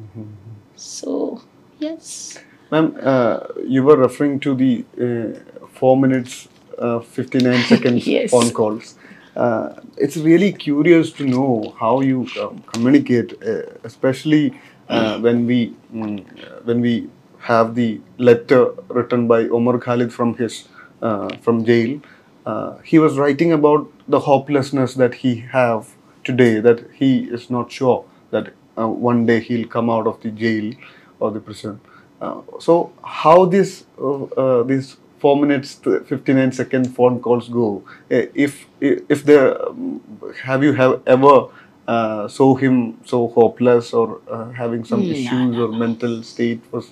So, 0.75 1.41
yes. 1.79 2.37
Ma'am, 2.71 2.97
uh, 3.01 3.39
you 3.65 3.83
were 3.83 3.97
referring 3.97 4.39
to 4.41 4.53
the 4.55 4.85
uh, 5.01 5.67
four 5.73 5.97
minutes, 5.97 6.47
uh, 6.77 6.99
59 6.99 7.63
seconds 7.73 8.07
Yes. 8.07 8.31
phone 8.31 8.51
calls. 8.51 8.95
Uh, 9.35 9.73
it's 9.97 10.17
really 10.17 10.51
curious 10.53 11.11
to 11.11 11.25
know 11.25 11.75
how 11.79 12.01
you 12.01 12.27
um, 12.39 12.63
communicate, 12.73 13.33
uh, 13.43 13.63
especially 13.83 14.53
uh, 14.87 15.19
when 15.19 15.45
we 15.45 15.73
mm, 15.93 16.23
when 16.63 16.79
we 16.79 17.09
have 17.39 17.75
the 17.75 17.99
letter 18.17 18.71
written 18.87 19.27
by 19.27 19.41
Umar 19.41 19.77
Khalid 19.77 20.13
from 20.13 20.35
his 20.35 20.67
uh, 21.01 21.27
from 21.41 21.65
jail. 21.65 21.99
Uh, 22.45 22.77
he 22.83 22.99
was 22.99 23.17
writing 23.17 23.51
about 23.51 23.91
the 24.07 24.19
hopelessness 24.19 24.93
that 24.95 25.15
he 25.15 25.35
have 25.51 25.89
today, 26.23 26.59
that 26.59 26.85
he 26.93 27.19
is 27.25 27.49
not 27.49 27.71
sure 27.71 28.05
that 28.31 28.53
uh, 28.77 28.87
one 28.87 29.25
day 29.25 29.39
he'll 29.39 29.67
come 29.67 29.89
out 29.89 30.07
of 30.07 30.21
the 30.21 30.29
jail 30.29 30.73
or 31.19 31.31
the 31.31 31.39
prison. 31.39 31.79
Uh, 32.21 32.41
so 32.59 32.91
how 33.03 33.45
this 33.45 33.85
uh, 33.99 34.23
uh, 34.23 34.63
these 34.63 34.97
four 35.19 35.35
minutes 35.37 35.75
to 35.75 35.99
59 36.01 36.51
second 36.51 36.95
phone 36.95 37.19
calls 37.19 37.49
go? 37.49 37.83
Uh, 38.11 38.23
if 38.33 38.65
if 38.81 39.23
there 39.23 39.61
um, 39.67 40.01
have 40.43 40.63
you 40.63 40.73
have 40.73 41.01
ever 41.07 41.47
uh, 41.87 42.27
saw 42.27 42.55
him 42.55 42.97
so 43.05 43.27
hopeless 43.27 43.93
or 43.93 44.19
uh, 44.29 44.49
having 44.51 44.83
some 44.83 45.01
Hmm, 45.01 45.07
no, 45.07 45.13
issues 45.15 45.57
or 45.57 45.67
mental 45.69 46.23
state 46.23 46.61
was 46.71 46.91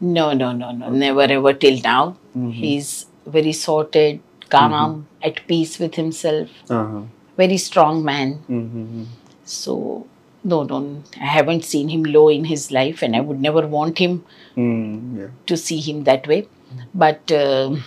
No, 0.00 0.32
no, 0.32 0.52
no, 0.52 0.70
no. 0.72 0.90
Never 0.90 1.22
ever 1.22 1.52
till 1.54 1.80
now. 1.82 2.16
He's 2.50 3.06
very 3.26 3.52
sorted, 3.52 4.20
calm, 4.50 5.06
at 5.22 5.46
peace 5.46 5.78
with 5.78 5.94
himself, 5.94 6.48
uh-huh. 6.70 7.02
very 7.36 7.56
strong 7.56 8.04
man. 8.04 8.34
mm-hmm. 8.50 9.04
So, 9.44 10.06
no, 10.44 10.62
no, 10.64 11.02
I 11.20 11.26
haven't 11.26 11.64
seen 11.64 11.88
him 11.88 12.02
low 12.04 12.28
in 12.28 12.44
his 12.44 12.70
life, 12.72 13.02
and 13.02 13.16
I 13.16 13.20
would 13.20 13.40
never 13.40 13.66
want 13.66 13.98
him 13.98 14.24
mm, 14.56 15.18
yeah 15.18 15.28
to 15.46 15.56
see 15.56 15.80
him 15.80 16.04
that 16.04 16.26
way. 16.26 16.48
But 16.94 17.30
um 17.32 17.82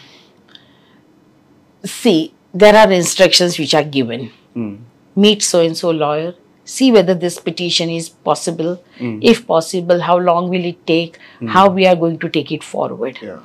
see, 1.86 2.34
there 2.54 2.76
are 2.76 2.92
instructions 2.92 3.58
which 3.60 3.74
are 3.74 3.84
given. 3.84 4.32
mm. 4.56 4.78
Meet 5.16 5.42
so 5.44 5.62
and 5.62 5.76
so 5.78 5.90
lawyer. 5.92 6.36
See 6.66 6.92
whether 6.92 7.14
this 7.14 7.40
petition 7.40 7.90
is 7.90 8.10
possible. 8.10 8.82
If 9.00 9.46
possible, 9.48 10.02
how 10.02 10.18
long 10.18 10.50
will 10.50 10.64
it 10.64 10.86
take? 10.86 11.18
How 11.48 11.70
we 11.70 11.86
are 11.88 11.96
going 11.96 12.20
to 12.20 12.30
take 12.30 12.52
it 12.52 12.64
forward. 12.64 13.18
yeah 13.22 13.40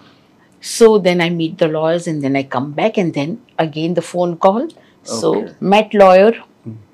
So 0.71 0.99
then 0.99 1.21
I 1.21 1.29
meet 1.31 1.59
the 1.59 1.69
lawyers 1.69 2.07
and 2.07 2.23
then 2.25 2.37
I 2.37 2.43
come 2.45 2.73
back 2.73 2.97
and 2.97 3.13
then 3.13 3.41
again 3.59 3.95
the 3.95 4.03
phone 4.03 4.37
call. 4.39 4.69
So 5.03 5.33
met 5.61 5.93
lawyer, 5.93 6.33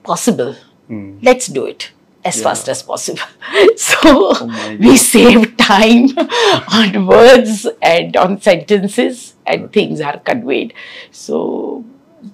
possible. 0.02 0.56
mm. 0.90 1.18
Let's 1.22 1.46
do 1.46 1.66
it 1.66 1.92
as 2.24 2.42
fast 2.42 2.68
as 2.68 2.82
possible. 2.82 3.22
so 3.76 4.00
Oh 4.04 4.76
we 4.80 4.96
save 4.96 5.56
time 5.56 6.08
on 6.80 7.06
words 7.06 7.66
and 7.80 8.16
on 8.16 8.40
sentences 8.40 9.34
and 9.46 9.72
things 9.72 10.00
are 10.00 10.18
conveyed. 10.18 10.74
So 11.12 11.84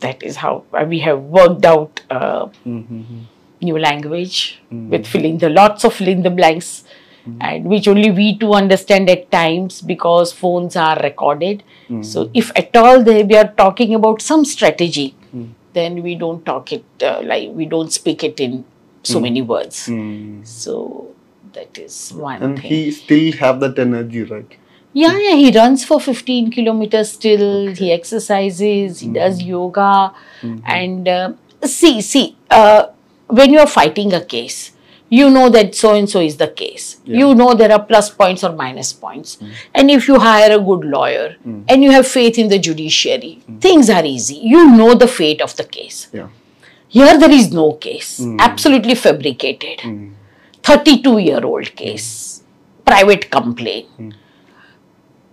that 0.00 0.22
is 0.22 0.36
how 0.36 0.64
uh, 0.72 0.84
we 0.88 1.00
have 1.00 1.20
worked 1.40 1.64
out 1.66 2.00
uh, 2.10 2.48
Mm-hmm. 2.66 3.20
new 3.60 3.78
language 3.78 4.60
with 4.70 5.06
filling 5.06 5.38
the 5.38 5.48
lots 5.48 5.84
of 5.84 5.92
fill 5.94 6.08
in 6.08 6.22
the 6.22 6.30
blanks 6.30 6.84
and 7.40 7.64
which 7.64 7.88
only 7.88 8.10
we 8.10 8.38
two 8.38 8.52
understand 8.52 9.10
at 9.10 9.30
times 9.30 9.80
because 9.82 10.32
phones 10.32 10.76
are 10.76 10.98
recorded. 11.02 11.62
So 12.00 12.30
if 12.34 12.50
at 12.56 12.76
all 12.76 13.02
they, 13.02 13.22
we 13.22 13.36
are 13.36 13.48
talking 13.48 13.94
about 13.94 14.20
some 14.20 14.44
strategy 14.44 15.14
then 15.76 16.02
we 16.02 16.14
don't 16.22 16.44
talk 16.50 16.72
it 16.76 16.84
uh, 17.02 17.20
like 17.32 17.50
we 17.60 17.66
don't 17.74 17.92
speak 17.92 18.24
it 18.28 18.40
in 18.40 18.64
so 19.02 19.20
many 19.20 19.42
words. 19.54 19.86
Mm. 19.86 20.44
so 20.44 20.76
that 21.56 21.78
is 21.78 21.96
one 22.12 22.42
and 22.42 22.60
thing. 22.60 22.70
he 22.70 22.90
still 22.90 23.32
have 23.42 23.60
that 23.64 23.78
energy 23.78 24.22
right? 24.24 24.56
Yeah, 24.92 25.18
yeah, 25.18 25.36
he 25.36 25.50
runs 25.54 25.84
for 25.84 26.00
15 26.00 26.50
kilometers 26.52 27.12
still. 27.12 27.74
He 27.80 27.92
exercises, 27.92 29.00
he 29.00 29.08
does 29.08 29.42
yoga. 29.42 30.14
And 30.64 31.06
uh, 31.06 31.32
see, 31.62 32.00
see, 32.00 32.34
uh, 32.50 32.86
when 33.26 33.52
you're 33.52 33.66
fighting 33.66 34.14
a 34.14 34.24
case, 34.24 34.72
you 35.08 35.30
know 35.30 35.48
that 35.50 35.74
so 35.74 35.94
and 35.94 36.08
so 36.08 36.20
is 36.20 36.36
the 36.36 36.48
case. 36.48 37.00
You 37.04 37.34
know 37.34 37.54
there 37.54 37.72
are 37.72 37.82
plus 37.82 38.10
points 38.10 38.42
or 38.42 38.52
minus 38.52 38.92
points. 38.92 39.36
Hmm. 39.36 39.50
And 39.74 39.90
if 39.90 40.08
you 40.08 40.18
hire 40.18 40.52
a 40.52 40.58
good 40.58 40.84
lawyer 40.84 41.36
hmm. 41.42 41.62
and 41.68 41.82
you 41.82 41.92
have 41.92 42.06
faith 42.06 42.38
in 42.38 42.48
the 42.48 42.58
judiciary, 42.58 43.42
hmm. 43.46 43.58
things 43.58 43.88
are 43.90 44.04
easy. 44.04 44.36
You 44.36 44.70
know 44.70 44.94
the 44.94 45.08
fate 45.08 45.40
of 45.40 45.56
the 45.56 45.64
case. 45.64 46.08
yeah 46.12 46.28
Here 46.88 47.18
there 47.18 47.30
is 47.30 47.52
no 47.52 47.72
case, 47.84 48.10
absolutely 48.38 48.94
fabricated. 48.94 49.80
32 50.62 51.18
year 51.18 51.44
old 51.44 51.74
case, 51.76 52.42
private 52.84 53.30
complaint. 53.30 54.14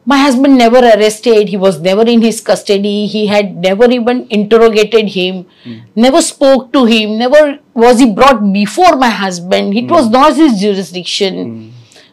My 0.06 0.18
husband 0.18 0.58
never 0.58 0.80
arrested, 0.80 1.48
he 1.48 1.56
was 1.56 1.80
never 1.80 2.02
in 2.02 2.22
his 2.22 2.42
custody, 2.42 3.08
he 3.08 3.28
had 3.28 3.56
never 3.56 3.90
even 3.90 4.28
interrogated 4.30 5.10
him, 5.10 5.46
hmm. 5.64 5.78
never 5.96 6.22
spoke 6.22 6.74
to 6.74 6.84
him, 6.86 7.18
never 7.18 7.60
was 7.74 8.00
he 8.00 8.12
brought 8.12 8.42
before 8.52 8.98
my 8.98 9.10
husband, 9.10 9.78
it 9.78 9.90
was 9.90 10.08
hmm. 10.08 10.12
not 10.12 10.36
his 10.36 10.60
jurisdiction. 10.60 11.46
Hmm. 11.46 11.70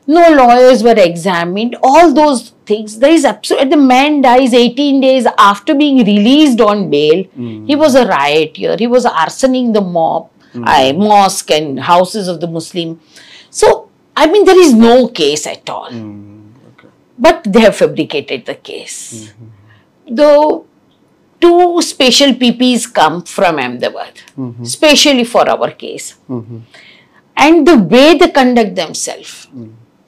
No 0.06 0.28
lawyers 0.30 0.82
were 0.82 0.98
examined, 0.98 1.76
all 1.82 2.12
those 2.12 2.50
things. 2.64 2.98
There 2.98 3.12
is 3.12 3.24
absolutely, 3.24 3.70
the 3.70 3.76
man 3.76 4.22
dies 4.22 4.54
18 4.54 5.00
days 5.00 5.26
after 5.38 5.74
being 5.74 5.98
released 5.98 6.60
on 6.60 6.90
bail. 6.90 7.24
He 7.66 7.76
was 7.76 7.94
a 7.94 8.06
rioter, 8.06 8.76
he 8.78 8.86
was 8.86 9.04
arsoning 9.04 9.72
the 9.72 9.80
mob, 9.80 10.30
uh, 10.54 10.92
mosque 10.94 11.50
and 11.50 11.78
houses 11.78 12.28
of 12.28 12.40
the 12.40 12.48
Muslim. 12.48 13.00
So, 13.50 13.90
I 14.16 14.26
mean, 14.26 14.44
there 14.44 14.60
is 14.60 14.74
no 14.74 15.08
case 15.08 15.46
at 15.46 15.68
all. 15.68 15.90
But 17.20 17.44
they 17.52 17.60
have 17.60 17.76
fabricated 17.76 18.46
the 18.46 18.54
case. 18.54 19.32
Though 20.08 20.66
two 21.40 21.80
special 21.82 22.32
PPs 22.40 22.92
come 22.92 23.22
from 23.22 23.58
Ahmedabad, 23.58 24.14
specially 24.62 25.24
for 25.24 25.48
our 25.48 25.70
case. 25.70 26.08
And 27.36 27.66
the 27.66 27.76
way 27.78 28.16
they 28.18 28.28
conduct 28.30 28.74
themselves, 28.74 29.48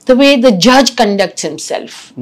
the 0.07 0.17
way 0.17 0.41
the 0.41 0.53
judge 0.53 0.97
conducts 0.97 1.43
himself, 1.43 2.13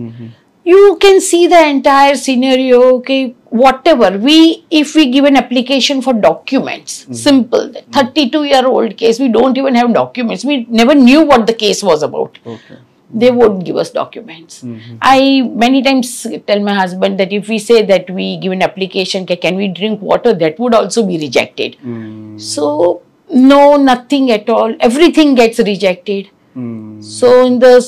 you 0.64 0.98
can 1.00 1.20
see 1.20 1.46
the 1.46 1.62
entire 1.66 2.14
scenario. 2.16 2.82
Okay, 2.98 3.34
whatever 3.64 4.10
we, 4.18 4.64
if 4.70 4.94
we 4.94 5.10
give 5.10 5.24
an 5.24 5.36
application 5.36 6.02
for 6.02 6.12
documents, 6.12 7.06
simple, 7.12 7.72
32 7.92 8.44
year 8.44 8.66
old 8.66 8.96
case, 8.96 9.18
we 9.18 9.28
don't 9.28 9.56
even 9.56 9.74
have 9.76 9.92
documents. 9.94 10.44
We 10.44 10.66
never 10.68 10.94
knew 10.94 11.22
what 11.24 11.46
the 11.46 11.54
case 11.54 11.82
was 11.82 12.02
about 12.02 12.38
okay 12.46 12.76
they 13.12 13.30
won't 13.30 13.64
give 13.64 13.76
us 13.76 13.90
documents. 13.90 14.64
I 15.02 15.42
many 15.42 15.82
times 15.82 16.26
tell 16.46 16.60
my 16.60 16.74
husband 16.74 17.18
that 17.18 17.32
if 17.32 17.48
we 17.48 17.58
say 17.58 17.82
that 17.82 18.10
we 18.10 18.36
give 18.38 18.52
an 18.52 18.62
application, 18.62 19.26
can 19.26 19.56
we 19.56 19.68
drink 19.68 20.00
water, 20.00 20.32
that 20.34 20.58
would 20.58 20.74
also 20.74 21.06
be 21.06 21.18
rejected. 21.18 21.76
Mm, 21.84 22.40
So, 22.40 23.02
no, 23.32 23.76
nothing 23.76 24.30
at 24.30 24.48
all. 24.48 24.74
Everything 24.80 25.34
gets 25.34 25.58
rejected. 25.58 26.28
mm, 26.56 27.02
So, 27.02 27.44
in 27.46 27.58
the 27.58 27.80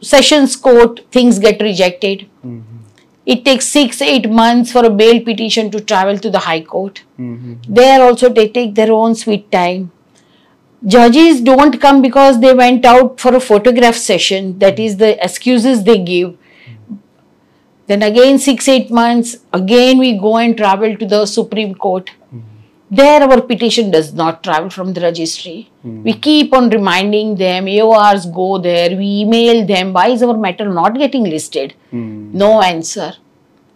sessions 0.00 0.56
court, 0.56 1.00
things 1.10 1.38
get 1.38 1.60
rejected. 1.60 2.26
Mhm. 2.44 2.62
It 3.34 3.44
takes 3.44 3.66
six, 3.66 4.00
eight 4.02 4.30
months 4.30 4.70
for 4.72 4.84
a 4.84 4.90
bail 4.90 5.20
petition 5.20 5.70
to 5.70 5.80
travel 5.80 6.18
to 6.18 6.30
the 6.30 6.38
High 6.38 6.60
Court. 6.60 7.02
Mhm. 7.18 7.56
There 7.68 8.02
also 8.02 8.28
they 8.28 8.48
take 8.48 8.74
their 8.74 8.92
own 8.92 9.14
sweet 9.14 9.50
time. 9.50 9.90
Judges 10.84 11.40
don't 11.40 11.80
come 11.80 12.02
because 12.02 12.40
they 12.40 12.52
went 12.54 12.84
out 12.84 13.18
for 13.18 13.34
a 13.34 13.40
photograph 13.40 13.96
session. 13.96 14.58
That 14.58 14.78
is 14.78 14.96
the 14.98 15.22
excuses 15.24 15.84
they 15.84 15.98
give. 15.98 16.36
Then 17.86 18.02
again, 18.02 18.38
six, 18.38 18.68
eight 18.68 18.90
months, 18.90 19.36
again 19.52 19.98
we 19.98 20.18
go 20.18 20.36
and 20.36 20.56
travel 20.56 20.96
to 20.96 21.06
the 21.06 21.24
Supreme 21.24 21.74
Court. 21.74 22.10
There, 22.90 23.20
our 23.22 23.40
petition 23.40 23.90
does 23.90 24.12
not 24.14 24.44
travel 24.44 24.70
from 24.70 24.92
the 24.92 25.00
registry. 25.00 25.70
We 25.82 26.12
keep 26.14 26.52
on 26.52 26.70
reminding 26.70 27.36
them, 27.36 27.66
AORs 27.66 28.32
go 28.32 28.58
there, 28.58 28.90
we 28.96 29.06
email 29.22 29.66
them, 29.66 29.92
why 29.92 30.08
is 30.08 30.22
our 30.22 30.36
matter 30.36 30.68
not 30.72 30.96
getting 30.98 31.24
listed? 31.24 31.74
Mhm. 31.92 32.32
No 32.34 32.60
answer. 32.62 33.14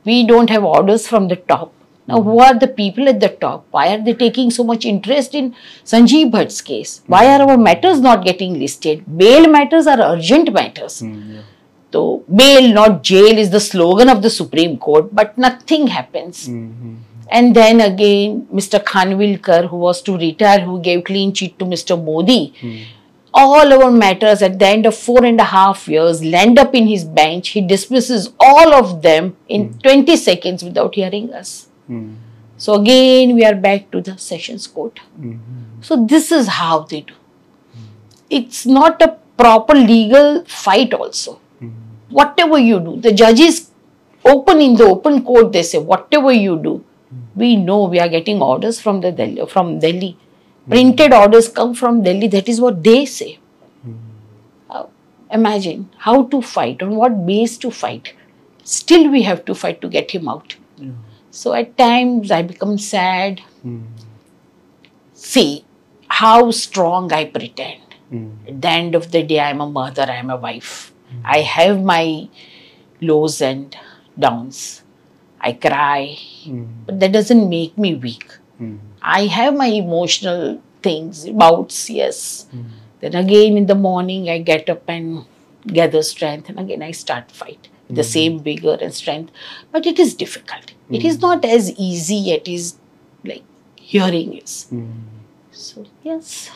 We 0.05 0.25
don't 0.27 0.51
have 0.51 0.65
orders 0.65 1.09
from 1.09 1.27
the 1.29 1.37
top. 1.37 1.73
Now, 2.11 2.23
who 2.23 2.39
are 2.41 2.55
the 2.59 2.69
people 2.69 3.09
at 3.09 3.21
the 3.21 3.29
top? 3.29 3.67
Why 3.71 3.95
are 3.95 4.03
they 4.09 4.15
taking 4.15 4.51
so 4.51 4.65
much 4.65 4.85
interest 4.85 5.35
in 5.35 5.55
Sanjiv 5.85 6.31
Bhatt's 6.31 6.61
case? 6.61 7.03
Why 7.07 7.27
are 7.35 7.43
our 7.49 7.57
matters 7.57 8.01
not 8.01 8.25
getting 8.25 8.59
listed? 8.59 9.05
Bail 9.23 9.49
matters 9.49 9.87
are 9.87 10.01
urgent 10.01 10.53
matters. 10.53 11.01
Mhm. 11.03 11.35
Yeah. 11.35 11.43
So, 11.93 12.23
bail, 12.41 12.73
not 12.73 13.03
jail, 13.03 13.39
is 13.45 13.51
the 13.51 13.61
slogan 13.61 14.09
of 14.09 14.23
the 14.23 14.31
Supreme 14.31 14.77
Court, 14.79 15.15
but 15.21 15.37
nothing 15.47 15.87
happens. 15.89 16.49
Mhm. 16.49 16.97
And 17.39 17.55
then 17.57 17.81
again, 17.81 18.47
Mr. 18.61 18.79
Khanwilkar, 18.91 19.59
who 19.73 19.77
was 19.87 20.03
to 20.03 20.17
retire, 20.17 20.61
who 20.69 20.81
gave 20.81 21.05
clean 21.05 21.33
chit 21.33 21.59
to 21.61 21.65
Mr. 21.65 21.97
Modi, 22.05 22.53
all 23.33 23.73
our 23.75 23.91
matters 23.91 24.43
at 24.43 24.59
the 24.59 24.67
end 24.67 24.87
of 24.87 24.97
four 24.97 25.25
and 25.25 25.41
a 25.41 25.45
half 25.45 25.87
years 25.89 26.25
land 26.25 26.59
up 26.59 26.75
in 26.75 26.89
his 26.89 27.05
bench. 27.05 27.51
He 27.51 27.61
dismisses 27.61 28.31
all 28.41 28.75
of 28.75 29.03
them 29.03 29.37
in 29.49 29.75
20 29.85 30.17
seconds 30.17 30.65
without 30.65 30.97
hearing 30.97 31.33
us. 31.33 31.67
So 32.65 32.75
again, 32.75 33.35
we 33.37 33.45
are 33.51 33.55
back 33.55 33.91
to 33.93 34.01
the 34.09 34.17
sessions 34.29 34.67
court. 34.79 35.01
Mhm. 35.21 35.39
So 35.89 35.97
this 36.15 36.31
is 36.39 36.49
how 36.59 36.75
they 36.93 37.01
do. 37.11 37.15
It's 38.39 38.65
not 38.79 39.03
a 39.07 39.09
proper 39.43 39.75
legal 39.75 40.45
fight 40.63 40.93
also. 40.95 41.39
Whatever 42.19 42.59
you 42.59 42.79
do, 42.87 42.97
the 43.07 43.13
judges 43.23 43.59
open 44.33 44.61
in 44.61 44.75
the 44.81 44.85
open 44.85 45.23
court, 45.25 45.53
they 45.57 45.63
say, 45.63 45.79
whatever 45.79 46.33
you 46.33 46.57
do, 46.69 46.73
we 47.43 47.51
know 47.57 47.79
we 47.95 48.01
are 48.05 48.09
getting 48.15 48.43
orders 48.43 48.81
from 48.87 49.01
the 49.01 49.13
Delhi, 49.21 49.47
from 49.47 49.79
Delhi. 49.85 50.17
Printed 50.73 51.13
orders 51.19 51.49
come 51.49 51.75
from 51.75 52.03
Delhi. 52.03 52.29
That 52.29 52.49
is 52.49 52.61
what 52.61 52.83
they 52.89 53.05
say. 53.07 53.39
Uh, 54.69 54.85
imagine 55.31 55.89
how 56.07 56.17
to 56.35 56.43
fight, 56.43 56.83
on 56.83 56.97
what 56.97 57.25
base 57.27 57.57
to 57.59 57.71
fight. 57.71 58.13
Still, 58.63 59.09
we 59.11 59.23
have 59.23 59.45
to 59.47 59.55
fight 59.55 59.81
to 59.81 59.89
get 59.89 60.11
him 60.11 60.29
out. 60.29 60.57
So 61.31 61.53
at 61.55 61.77
times 61.79 62.31
I 62.31 62.43
become 62.43 62.79
sad. 62.79 63.41
Mhm. 63.65 63.85
See 65.15 65.65
how 66.09 66.51
strong 66.51 67.13
I 67.13 67.25
pretend. 67.27 67.83
Mhm. 68.13 68.31
At 68.49 68.63
the 68.63 68.69
end 68.71 68.95
of 68.95 69.11
the 69.13 69.23
day, 69.23 69.41
I'm 69.41 69.61
a 69.61 69.69
mother, 69.71 70.03
I'm 70.03 70.31
a 70.31 70.37
wife. 70.37 70.93
I 71.25 71.41
have 71.43 71.83
my 71.83 72.29
lows 73.01 73.41
and 73.43 73.75
downs. 74.19 74.83
I 75.41 75.53
cry, 75.53 76.19
Mhm. 76.47 76.67
but 76.87 77.01
that 77.01 77.13
doesn't 77.13 77.49
make 77.49 77.79
me 77.79 77.95
weak. 77.95 78.27
Mhm. 78.61 78.79
I 79.03 79.27
have 79.27 79.55
my 79.57 79.67
emotional 79.83 80.61
things, 80.83 81.29
bouts, 81.31 81.89
yes. 81.91 82.47
Then 83.01 83.15
again 83.15 83.57
in 83.57 83.67
the 83.67 83.75
morning, 83.75 84.29
I 84.29 84.39
get 84.39 84.69
up 84.69 84.83
and 84.89 85.25
gather 85.67 86.03
strength, 86.03 86.49
and 86.51 86.59
again 86.59 86.83
I 86.83 86.91
start 86.93 87.31
fight 87.33 87.69
with 87.91 87.97
the 87.97 88.05
same 88.05 88.41
vigor 88.41 88.77
and 88.81 88.95
strength. 88.95 89.33
But 89.73 89.87
it 89.87 89.99
is 89.99 90.15
difficult. 90.15 90.73
It 90.91 91.05
is 91.05 91.21
not 91.21 91.45
as 91.45 91.71
easy. 91.79 92.31
It 92.33 92.49
is 92.49 92.75
like 93.25 93.45
hearing 93.77 94.35
is. 94.39 94.67
Mhm. 94.73 94.91
So 95.53 95.85
yes. 96.03 96.51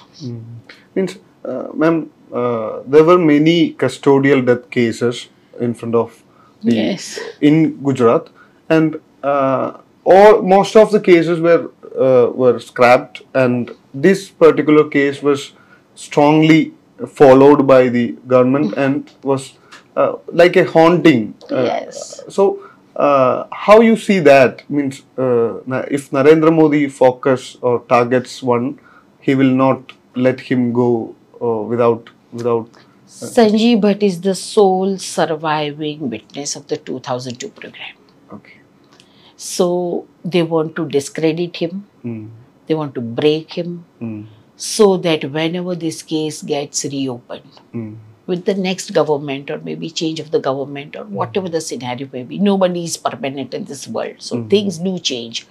Means, 0.94 1.16
uh, 1.44 1.68
ma'am, 1.74 2.10
uh, 2.32 2.82
there 2.86 3.04
were 3.04 3.18
many 3.18 3.74
custodial 3.74 4.44
death 4.50 4.70
cases 4.70 5.28
in 5.60 5.74
front 5.74 5.94
of 5.94 6.22
the 6.62 6.74
Yes. 6.76 7.18
in 7.40 7.58
Gujarat, 7.88 8.28
and 8.68 9.00
uh, 9.22 9.72
all 10.04 10.42
most 10.42 10.76
of 10.76 10.90
the 10.92 11.00
cases 11.00 11.40
were 11.40 11.70
uh, 12.06 12.30
were 12.42 12.58
scrapped, 12.58 13.22
and 13.34 13.70
this 13.92 14.28
particular 14.30 14.84
case 14.88 15.22
was 15.22 15.52
strongly 15.94 16.72
followed 17.20 17.66
by 17.66 17.88
the 17.88 18.06
government 18.26 18.74
and 18.76 19.10
was 19.22 19.52
uh, 19.96 20.16
like 20.32 20.56
a 20.56 20.64
haunting. 20.64 21.34
Uh, 21.50 21.62
Yes. 21.64 22.22
So, 22.28 22.62
uh, 22.96 23.44
how 23.52 23.80
you 23.80 23.96
see 23.96 24.18
that 24.20 24.68
means 24.70 25.02
uh, 25.18 25.58
if 25.90 26.10
Narendra 26.10 26.54
Modi 26.54 26.88
focus 26.88 27.56
or 27.60 27.80
targets 27.88 28.42
one, 28.42 28.78
he 29.20 29.34
will 29.34 29.54
not 29.64 29.92
let 30.14 30.40
him 30.40 30.72
go 30.72 31.14
uh, 31.42 31.62
without 31.72 32.10
without. 32.32 32.68
Sanjiv 33.06 33.80
Bhatt 33.80 34.02
is 34.02 34.20
the 34.20 34.34
sole 34.34 34.98
surviving 34.98 36.10
witness 36.10 36.56
of 36.56 36.66
the 36.68 36.76
2002 36.76 37.48
pogrom. 37.50 37.74
Okay. 38.32 38.58
So 39.36 40.06
they 40.24 40.42
want 40.42 40.76
to 40.76 40.86
discredit 40.88 41.56
him, 41.56 41.86
Mm, 42.04 42.28
they 42.66 42.74
want 42.74 42.94
to 42.94 43.00
break 43.00 43.52
him, 43.54 43.84
mm, 44.00 44.26
so 44.56 44.96
that 44.98 45.24
whenever 45.30 45.74
this 45.74 46.02
case 46.02 46.42
gets 46.42 46.84
reopened 46.84 47.60
mm, 47.74 47.96
with 48.26 48.44
the 48.44 48.54
next 48.54 48.92
government 48.92 49.50
or 49.50 49.58
maybe 49.58 49.90
change 49.90 50.20
of 50.20 50.30
the 50.30 50.40
government 50.40 50.96
or 50.96 51.04
mm-hmm. 51.04 51.14
whatever 51.14 51.48
the 51.48 51.60
scenario 51.60 52.08
may 52.12 52.22
be, 52.22 52.38
nobody 52.38 52.84
is 52.84 52.96
permanent 52.96 53.54
in 53.54 53.64
this 53.64 53.86
world. 53.86 54.16
So 54.18 54.36
mm-hmm. 54.36 54.48
things 54.48 54.78
do 54.78 54.98
change. 54.98 55.46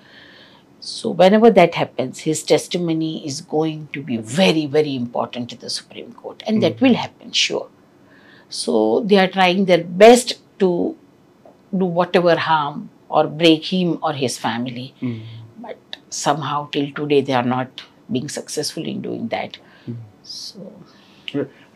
So 0.79 1.11
whenever 1.11 1.49
that 1.51 1.75
happens, 1.75 2.19
his 2.19 2.43
testimony 2.43 3.25
is 3.25 3.41
going 3.41 3.87
to 3.93 4.01
be 4.01 4.17
very, 4.17 4.65
very 4.65 4.95
important 4.95 5.49
to 5.51 5.55
the 5.55 5.69
Supreme 5.69 6.11
Court, 6.13 6.43
and 6.45 6.61
that 6.61 6.75
mm-hmm. 6.75 6.85
will 6.85 6.95
happen, 6.95 7.31
sure. 7.31 7.69
So 8.49 8.99
they 8.99 9.17
are 9.17 9.29
trying 9.29 9.65
their 9.65 9.83
best 9.83 10.39
to 10.59 10.97
do 11.77 11.85
whatever 11.85 12.35
harm 12.35 12.89
or 13.07 13.27
break 13.27 13.65
him 13.65 13.97
or 14.01 14.13
his 14.13 14.37
family, 14.37 14.93
mm. 15.01 15.21
but 15.59 15.77
somehow 16.09 16.69
till 16.71 16.91
today 16.91 17.21
they 17.21 17.33
are 17.33 17.43
not 17.43 17.83
being 18.11 18.27
successful 18.29 18.85
in 18.85 19.01
doing 19.01 19.29
that. 19.29 19.57
So 20.23 20.73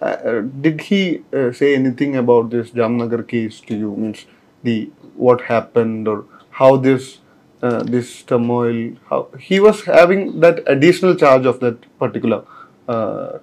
Uh, 0.02 0.06
uh, 0.06 0.42
did 0.62 0.82
he 0.82 1.24
uh, 1.34 1.52
say 1.52 1.74
anything 1.76 2.16
about 2.16 2.50
this 2.52 2.70
Jamnagar 2.72 3.28
case 3.28 3.60
to 3.62 3.76
you? 3.76 3.96
Means 3.96 4.26
the 4.64 4.90
what 5.16 5.42
happened 5.42 6.08
or 6.08 6.26
how 6.52 6.78
this 6.78 7.18
uh, 7.64 7.82
this 7.84 8.22
turmoil? 8.24 8.92
How 9.10 9.28
he 9.40 9.60
was 9.60 9.84
having 9.86 10.40
that 10.42 10.62
additional 10.68 11.16
charge 11.16 11.46
of 11.48 11.60
that 11.62 11.78
particular 11.98 12.44
uh, 12.88 13.40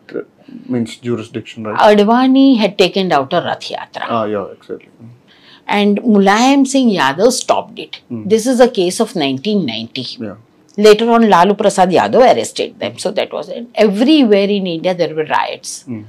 means 0.69 0.97
jurisdiction, 0.97 1.65
right? 1.65 1.79
Advani 1.99 2.57
had 2.59 2.79
taken 2.79 3.11
out 3.13 3.33
a 3.33 3.43
Rath 3.51 3.69
Yatra. 3.75 4.07
ah, 4.09 4.25
yeah, 4.25 4.47
exactly. 4.53 4.89
and 5.67 5.99
Mulayam 6.03 6.67
Singh 6.67 6.91
Yadav 6.91 7.33
stopped 7.33 7.79
it. 7.79 8.01
This 8.11 8.47
is 8.47 8.61
a 8.61 8.69
case 8.69 9.01
of 9.01 9.15
1990. 9.17 10.25
Yeah. 10.25 10.35
Later 10.77 11.11
on, 11.11 11.29
Lalu 11.31 11.55
Prasad 11.55 11.89
Yadav 11.91 12.21
arrested 12.35 12.79
them. 12.79 12.99
So 12.99 13.11
that 13.13 13.33
was 13.33 13.49
it. 13.49 13.67
Everywhere 13.75 14.49
in 14.49 14.67
India, 14.67 14.95
there 14.95 15.15
were 15.15 15.25
riots, 15.25 15.85
Mm. 15.89 16.05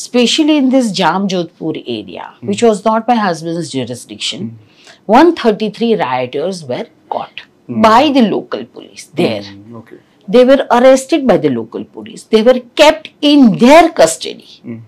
Especially 0.00 0.56
in 0.62 0.68
this 0.74 0.90
Jamjodhpur 0.98 1.72
area, 1.98 2.26
which 2.50 2.62
was 2.62 2.84
not 2.88 3.08
my 3.12 3.16
husband's 3.26 3.70
jurisdiction. 3.76 4.58
133 5.06 5.94
rioters 6.02 6.64
were 6.72 6.86
caught 7.14 7.42
by 7.86 8.10
the 8.18 8.22
local 8.34 8.64
police 8.76 9.06
there. 9.22 9.42
Mm, 9.42 9.74
okay. 9.80 9.98
They 10.36 10.44
were 10.50 10.66
arrested 10.70 11.26
by 11.26 11.36
the 11.38 11.50
local 11.50 11.84
police. 11.96 12.22
They 12.34 12.42
were 12.42 12.60
kept 12.82 13.10
in 13.32 13.58
their 13.64 13.88
custody. 13.90 14.48
Mm. 14.64 14.80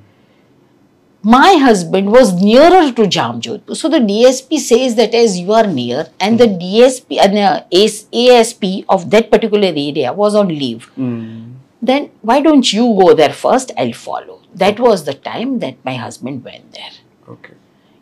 My 1.23 1.55
husband 1.63 2.11
was 2.13 2.33
nearer 2.43 2.93
to 2.93 3.03
Jamjodhpur. 3.17 3.77
So 3.77 3.89
the 3.91 3.99
DSP 3.99 4.59
says 4.59 4.95
that 4.97 5.15
as 5.15 5.39
you 5.39 5.53
are 5.53 5.67
near, 5.67 6.07
and 6.19 6.39
the 6.41 6.47
DSP 6.47 7.19
and 7.25 7.37
uh, 7.39 7.63
AS- 7.81 8.07
ASP 8.13 8.65
of 8.89 9.11
that 9.11 9.31
particular 9.31 9.69
area 9.69 10.13
was 10.13 10.35
on 10.35 10.49
leave, 10.49 10.91
Mm. 10.97 11.57
Then 11.81 12.11
why 12.23 12.41
don't 12.41 12.73
you 12.73 12.83
go 13.01 13.15
there 13.15 13.33
first? 13.33 13.73
I'll 13.77 13.93
follow. 13.93 14.43
That 14.55 14.79
was 14.81 15.05
the 15.05 15.15
time 15.15 15.61
that 15.61 15.85
my 15.85 15.95
husband 15.95 16.45
went 16.45 16.73
there. 16.73 16.91
Okay. 17.29 17.55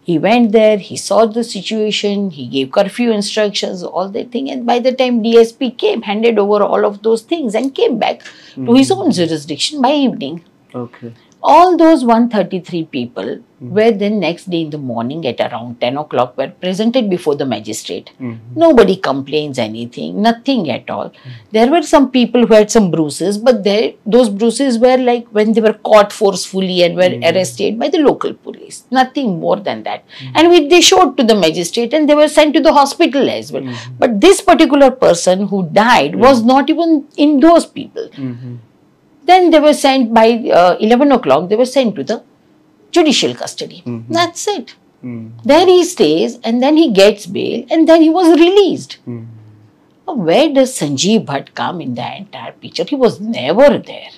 He 0.03 0.19
went 0.19 0.53
there, 0.53 0.79
he 0.79 0.97
saw 0.97 1.27
the 1.27 1.45
situation, 1.45 2.31
he 2.31 2.47
gave 2.47 2.73
curfew 2.73 3.11
instructions, 3.11 3.83
all 3.83 4.09
that 4.09 4.33
thing. 4.33 4.51
And 4.51 4.65
by 4.65 4.79
the 4.79 4.93
time 4.93 5.23
DSP 5.23 5.77
came, 5.77 6.01
handed 6.01 6.39
over 6.39 6.63
all 6.63 6.87
of 6.87 7.03
those 7.03 7.21
things 7.21 7.55
and 7.55 7.75
came 7.75 7.99
back 7.99 8.23
to 8.55 8.73
his 8.73 8.91
mm-hmm. 8.91 9.03
own 9.03 9.11
jurisdiction 9.13 9.83
by 9.83 9.93
evening. 9.93 10.45
Okay. 10.75 11.13
All 11.53 11.77
those 11.79 12.05
133 12.05 12.85
people 12.95 13.25
mm-hmm. 13.25 13.71
were 13.77 13.91
then 13.91 14.21
next 14.21 14.51
day 14.51 14.61
in 14.65 14.71
the 14.75 14.81
morning 14.91 15.27
at 15.31 15.41
around 15.41 15.81
10 15.81 15.97
o'clock 15.97 16.37
were 16.37 16.49
presented 16.65 17.09
before 17.09 17.37
the 17.37 17.47
magistrate. 17.47 18.11
Mm-hmm. 18.21 18.59
Nobody 18.65 18.97
complains 18.97 19.59
anything, 19.59 20.21
nothing 20.21 20.71
at 20.71 20.91
all. 20.91 21.09
Mm-hmm. 21.09 21.31
There 21.53 21.71
were 21.71 21.83
some 21.83 22.11
people 22.11 22.47
who 22.47 22.53
had 22.53 22.71
some 22.71 22.91
bruises, 22.91 23.39
but 23.39 23.65
they, 23.65 23.97
those 24.05 24.29
bruises 24.29 24.79
were 24.79 24.99
like 24.99 25.27
when 25.29 25.55
they 25.55 25.63
were 25.63 25.79
caught 25.91 26.13
forcefully 26.13 26.83
and 26.83 26.97
were 26.97 27.15
arrested 27.31 27.79
by 27.79 27.89
the 27.89 28.03
local 28.11 28.35
police. 28.35 28.85
Nothing 28.91 29.41
more 29.41 29.57
than 29.57 29.83
that. 29.85 30.05
And 30.35 30.51
which 30.51 30.69
they 30.69 30.83
showed 30.83 31.17
to 31.17 31.25
the 31.25 31.35
magistrate 31.35 31.95
and 31.95 32.07
they 32.09 32.15
were 32.15 32.29
sent 32.29 32.55
to 32.57 32.61
the 32.61 32.75
hospital 32.75 33.31
as 33.31 33.51
well. 33.53 33.75
But 33.99 34.21
this 34.21 34.43
particular 34.43 34.91
person 34.91 35.47
who 35.49 35.67
died 35.71 36.15
was 36.17 36.43
not 36.43 36.69
even 36.69 37.09
in 37.17 37.41
those 37.41 37.65
people. 37.65 38.11
Then 39.29 39.51
they 39.51 39.61
were 39.61 39.75
sent 39.75 40.13
by 40.15 40.27
uh, 40.61 40.77
11 40.81 41.13
o'clock, 41.13 41.49
they 41.49 41.57
were 41.57 41.67
sent 41.67 41.97
to 41.97 42.05
the 42.05 42.23
judicial 42.91 43.35
custody. 43.35 43.83
Mm-hmm. 43.87 44.13
That's 44.13 44.47
it. 44.49 44.75
Mm-hmm. 45.05 45.43
There 45.45 45.67
he 45.67 45.85
stays 45.85 46.39
and 46.43 46.63
then 46.63 46.77
he 46.77 46.93
gets 46.93 47.27
bail 47.27 47.67
and 47.71 47.89
then 47.89 48.03
he 48.03 48.11
was 48.11 48.29
released. 48.41 48.99
Mm-hmm. 49.03 49.27
Now, 50.07 50.15
Where 50.15 50.49
does 50.53 50.73
Sanjiv 50.79 51.27
Bhatt 51.27 51.55
come 51.55 51.83
in 51.83 51.95
the 51.95 52.17
entire 52.17 52.53
picture? 52.53 52.85
He 52.85 52.97
was 52.97 53.21
never 53.21 53.79
there. 53.79 54.11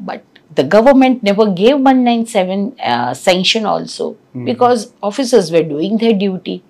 But 0.00 0.24
the 0.54 0.64
government 0.64 1.22
never 1.22 1.46
gave 1.50 1.74
197 1.74 2.80
uh, 2.80 3.14
sanction 3.14 3.66
also 3.66 4.16
because 4.44 4.92
officers 5.02 5.52
were 5.52 5.62
doing 5.62 5.98
their 5.98 6.14
duty. 6.14 6.62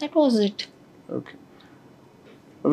That 0.00 0.14
was 0.14 0.40
it. 0.40 0.66
Okay. 1.08 1.36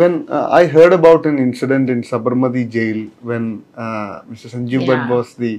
When 0.01 0.27
uh, 0.29 0.47
I 0.49 0.65
heard 0.67 0.93
about 0.93 1.25
an 1.25 1.37
incident 1.37 1.89
in 1.89 2.01
Sabarmati 2.01 2.69
jail 2.69 3.09
when 3.21 3.63
uh, 3.75 4.21
Mr. 4.29 4.49
Sanjiv 4.49 4.85
Bhatt 4.87 5.03
Yeah. 5.03 5.09
was 5.15 5.35
the 5.35 5.51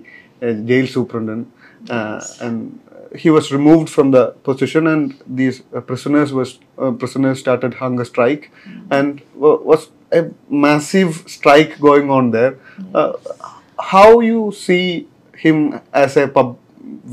uh, 0.42 0.52
jail 0.70 0.86
superintendent 0.86 1.48
uh, 1.88 2.20
and 2.40 2.80
he 3.22 3.30
was 3.30 3.52
removed 3.52 3.88
from 3.96 4.10
the 4.10 4.24
position 4.48 4.88
and 4.92 5.14
these 5.40 5.62
uh, 5.72 5.80
prisoners 5.80 6.32
was 6.32 6.58
uh, 6.78 6.90
prisoners 7.02 7.38
started 7.40 7.74
hunger 7.74 8.04
strike 8.04 8.50
and 8.90 9.22
wa- 9.34 9.60
was 9.72 9.90
a 10.12 10.22
massive 10.48 11.22
strike 11.36 11.78
going 11.80 12.10
on 12.10 12.30
there. 12.32 12.58
Uh, 12.94 13.12
how 13.78 14.20
you 14.20 14.52
see 14.52 15.08
him 15.36 15.80
as 15.92 16.16
a 16.16 16.26
pub, 16.26 16.58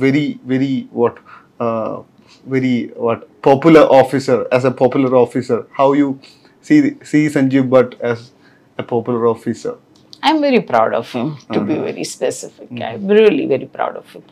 very 0.05 0.39
very 0.45 0.88
what 0.91 1.17
uh, 1.60 2.01
very 2.45 2.88
what 3.07 3.27
popular 3.43 3.81
officer 4.01 4.47
as 4.51 4.65
a 4.65 4.71
popular 4.71 5.15
officer 5.15 5.67
how 5.77 5.93
you 5.93 6.19
see 6.62 6.95
see 7.04 7.28
Sanjiv 7.28 7.69
Bhatt 7.69 8.00
as 8.00 8.32
a 8.78 8.84
popular 8.84 9.28
officer 9.28 9.78
I'm 10.24 10.39
very 10.39 10.62
proud 10.62 10.93
of 10.93 11.12
him, 11.12 11.38
to 11.52 11.62
be 11.62 11.76
very 11.76 12.04
specific. 12.04 12.69
I'm 12.80 13.08
really 13.08 13.47
very 13.47 13.65
proud 13.65 13.95
of 13.97 14.08
him. 14.12 14.24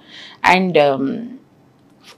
And 0.44 0.78
um, 0.78 1.40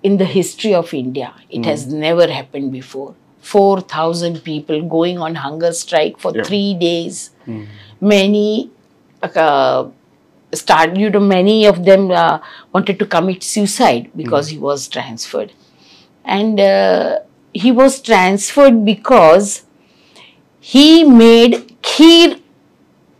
in 0.04 0.18
the 0.18 0.26
history 0.26 0.74
of 0.74 0.94
India, 0.94 1.34
it 1.50 1.64
has 1.66 1.88
never 1.88 2.28
happened 2.28 2.74
before. 2.74 3.16
4,000 3.40 4.44
people 4.44 4.82
going 4.90 5.20
on 5.20 5.36
hunger 5.36 5.72
strike 5.72 6.20
for 6.20 6.36
Yeah. 6.36 6.44
three 6.44 6.74
days. 6.74 7.32
Many 8.02 8.70
uh, 9.24 9.88
start, 10.52 10.98
you 10.98 11.10
know, 11.10 11.20
many 11.22 11.66
of 11.66 11.86
them 11.86 12.12
uh, 12.12 12.40
wanted 12.74 13.00
to 13.00 13.06
commit 13.06 13.42
suicide 13.42 14.12
because 14.16 14.50
he 14.50 14.58
was 14.58 14.88
transferred. 14.90 15.54
And 16.26 16.60
uh, 16.60 17.20
he 17.54 17.72
was 17.72 18.02
transferred 18.02 18.84
because 18.84 19.64
he 20.62 21.04
made 21.04 21.58
kheer 21.82 22.40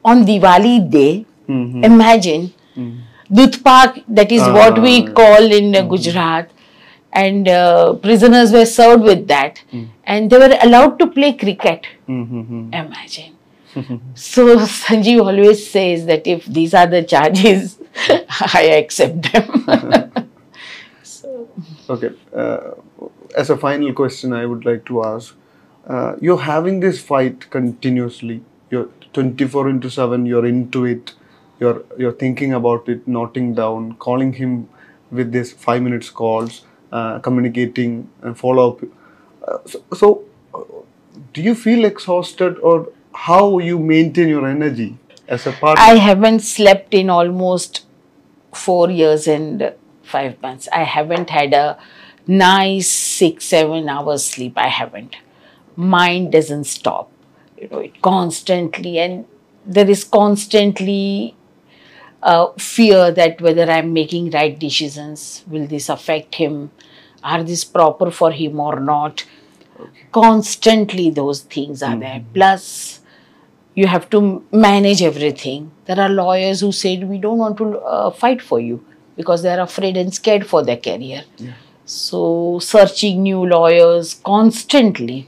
on 0.06 0.26
Diwali 0.26 0.90
day. 0.90 1.26
Imagine 1.50 2.54
Dudh 3.40 3.64
Pak, 3.64 3.98
that 4.08 4.32
is 4.32 4.42
what 4.58 4.82
we 4.82 4.94
Ah. 5.08 5.12
call 5.20 5.52
in 5.58 5.76
uh, 5.76 5.82
Gujarat, 5.94 6.50
and 7.22 7.48
uh, 7.48 7.94
prisoners 8.06 8.52
were 8.58 8.66
served 8.66 9.04
with 9.04 9.28
that, 9.28 9.62
and 10.06 10.30
they 10.30 10.38
were 10.44 10.56
allowed 10.68 10.98
to 11.00 11.08
play 11.08 11.34
cricket. 11.34 11.88
Mm-hmm. 12.08 12.74
Imagine. 12.74 13.34
so 14.16 14.46
Sanjiv 14.78 15.22
always 15.26 15.66
says 15.76 16.06
that 16.08 16.28
if 16.36 16.46
these 16.46 16.74
are 16.74 16.88
the 16.88 17.04
charges, 17.04 17.78
I 18.54 18.64
accept 18.80 19.32
them. 19.32 19.48
so, 21.04 21.48
okay 21.90 22.10
uh, 22.36 22.72
as 23.38 23.50
a 23.50 23.58
final 23.58 23.94
question 23.94 24.34
I 24.34 24.46
would 24.46 24.66
like 24.66 24.86
to 24.86 25.04
ask 25.04 25.36
uh, 25.88 26.16
you're 26.22 26.42
having 26.42 26.80
this 26.80 27.02
fight 27.02 27.50
continuously 27.50 28.42
you're 28.70 28.90
24 29.14 29.70
into 29.70 29.90
7 29.90 30.26
you're 30.26 30.46
into 30.46 30.86
it 30.86 31.14
you're 31.60 31.84
you're 31.98 32.18
thinking 32.24 32.54
about 32.54 32.88
it 32.88 33.08
noting 33.08 33.54
down 33.54 33.94
calling 33.96 34.34
him 34.34 34.70
with 35.12 35.32
this 35.32 35.52
5 35.52 35.82
minutes 35.82 36.10
calls 36.10 36.66
uh, 36.92 37.20
communicating 37.20 38.10
and 38.22 38.38
follow 38.38 38.72
up 38.72 38.84
uh, 39.48 39.58
so, 39.66 39.84
so 39.94 40.24
uh, 40.54 40.64
do 41.34 41.42
you 41.42 41.56
feel 41.56 41.86
exhausted 41.86 42.58
or 42.60 42.90
how 43.14 43.60
you 43.60 43.78
maintain 43.78 44.30
your 44.30 44.48
energy 44.48 44.98
as 45.28 45.48
a 45.48 45.52
partner 45.52 45.84
I 45.84 45.96
haven't 45.96 46.40
slept 46.40 46.94
in 46.94 47.10
almost 47.10 47.86
four 48.54 48.90
years 48.90 49.28
and 49.28 49.74
five 50.04 50.42
months. 50.42 50.68
I 50.74 50.84
haven't 50.84 51.30
had 51.30 51.54
a 51.54 51.78
nice 52.28 52.90
six, 52.90 53.46
seven 53.46 53.90
hours 53.90 54.26
sleep. 54.26 54.58
I 54.58 54.68
haven't. 54.68 55.16
Mind 55.76 56.32
doesn't 56.32 56.66
stop. 56.66 57.12
You 57.58 57.68
know, 57.70 57.80
it 57.80 58.02
constantly, 58.02 59.00
and 59.00 59.26
there 59.66 59.90
is 59.90 60.04
constantly 60.04 61.36
uh, 62.24 62.48
fear 62.58 63.12
that 63.12 63.42
whether 63.42 63.70
I'm 63.70 63.94
making 63.94 64.32
right 64.32 64.58
decisions, 64.58 65.44
will 65.48 65.68
this 65.68 65.90
affect 65.90 66.36
him? 66.36 66.72
Are 67.24 67.44
this 67.44 67.64
proper 67.64 68.12
for 68.12 68.32
him 68.32 68.60
or 68.60 68.80
not? 68.80 69.26
Constantly, 70.12 71.10
those 71.10 71.42
things 71.42 71.82
are 71.82 71.98
there. 71.98 72.24
Plus, 72.34 73.00
you 73.74 73.88
have 73.88 74.10
to 74.10 74.44
manage 74.52 75.02
everything. 75.02 75.72
There 75.86 76.00
are 76.00 76.10
lawyers 76.10 76.62
who 76.62 76.72
said 76.72 77.08
we 77.08 77.18
don't 77.18 77.38
want 77.38 77.58
to 77.58 77.80
uh, 77.80 78.10
fight 78.12 78.42
for 78.42 78.60
you 78.60 78.84
because 79.16 79.44
they 79.44 79.50
are 79.50 79.62
afraid 79.62 79.98
and 79.98 80.14
scared 80.14 80.46
for 80.46 80.64
their 80.64 80.78
career. 80.78 81.24
So 81.86 82.60
searching 82.60 83.24
new 83.24 83.46
lawyers 83.46 84.16
constantly, 84.16 85.28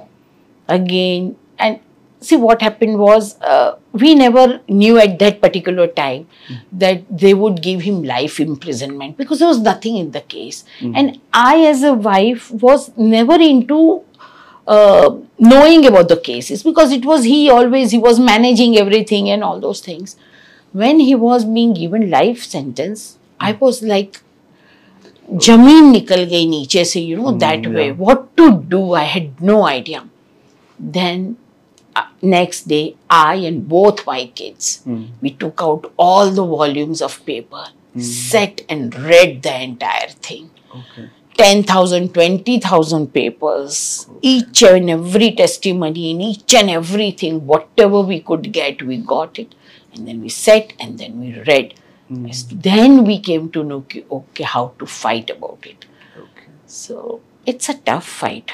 again 0.73 1.37
and 1.59 1.81
see 2.21 2.37
what 2.37 2.61
happened 2.63 2.99
was 2.99 3.41
uh, 3.43 3.77
we 3.93 4.15
never 4.15 4.61
knew 4.69 4.99
at 4.99 5.19
that 5.21 5.41
particular 5.41 5.87
time 5.87 6.27
that 6.73 7.03
they 7.25 7.33
would 7.35 7.63
give 7.63 7.81
him 7.83 8.03
life 8.03 8.41
imprisonment 8.41 9.17
because 9.17 9.39
there 9.39 9.49
was 9.49 9.61
nothing 9.61 9.97
in 9.97 10.11
the 10.11 10.21
case 10.23 10.65
and 10.95 11.21
i 11.33 11.65
as 11.73 11.83
a 11.83 11.95
wife 11.95 12.51
was 12.51 12.91
never 12.97 13.35
into 13.35 14.03
uh, 14.67 15.17
knowing 15.39 15.87
about 15.87 16.09
the 16.09 16.17
cases 16.17 16.63
because 16.63 16.93
it 16.93 17.05
was 17.05 17.25
he 17.25 17.49
always 17.49 17.91
he 17.93 17.99
was 17.99 18.19
managing 18.21 18.77
everything 18.77 19.31
and 19.31 19.43
all 19.45 19.61
those 19.61 19.81
things 19.81 20.17
when 20.73 20.99
he 21.01 21.15
was 21.15 21.45
being 21.45 21.73
given 21.73 22.11
life 22.11 22.43
sentence 22.43 23.17
i 23.41 23.53
was 23.53 23.83
like 23.83 24.21
जमीन 25.45 25.91
निकल 25.93 26.23
गई 26.25 26.47
नीचे 26.49 26.85
से 26.91 27.01
you 27.07 27.17
know 27.23 27.33
that 27.41 27.67
way 27.79 27.89
what 28.05 28.23
to 28.41 28.45
do 28.75 28.79
i 29.01 29.03
had 29.15 29.43
no 29.49 29.57
idea 29.71 29.99
then 30.92 31.38
uh, 31.96 32.08
next 32.22 32.68
day 32.68 32.96
i 33.10 33.36
and 33.36 33.68
both 33.68 34.06
my 34.06 34.26
kids 34.28 34.82
hmm. 34.84 35.06
we 35.22 35.32
took 35.32 35.62
out 35.62 35.92
all 35.98 36.32
the 36.32 36.46
volumes 36.46 37.02
of 37.02 37.26
paper 37.26 37.66
hmm. 37.94 38.00
sat 38.00 38.62
and 38.70 38.96
read 38.96 39.42
the 39.44 39.56
entire 39.62 40.10
thing 40.10 40.50
okay 40.76 41.10
10,000, 41.38 42.14
20,000 42.14 43.14
papers, 43.14 44.08
each 44.22 44.64
and 44.64 44.90
every 44.90 45.32
testimony 45.32 46.12
in 46.12 46.22
each 46.22 46.54
and 46.54 46.70
everything, 46.70 47.46
whatever 47.46 48.02
we 48.02 48.20
could 48.20 48.52
get, 48.52 48.82
we 48.84 48.98
got 48.98 49.40
it. 49.40 49.56
And 49.94 50.08
then 50.08 50.22
we 50.22 50.30
sat 50.30 50.74
and 50.80 51.00
then 51.00 51.20
we 51.20 51.40
read. 51.42 51.74
Hmm. 52.08 52.28
Yes, 52.28 52.46
Then 52.52 53.04
we 53.06 53.20
came 53.20 53.50
to 53.52 53.64
know, 53.64 53.86
okay, 54.12 54.44
how 54.44 54.74
to 54.80 54.86
fight 54.86 55.30
about 55.30 55.66
it. 55.66 55.86
okay 56.18 56.48
So 56.68 57.22
it's 57.46 57.70
a 57.70 57.76
tough 57.76 58.08
fight. 58.08 58.52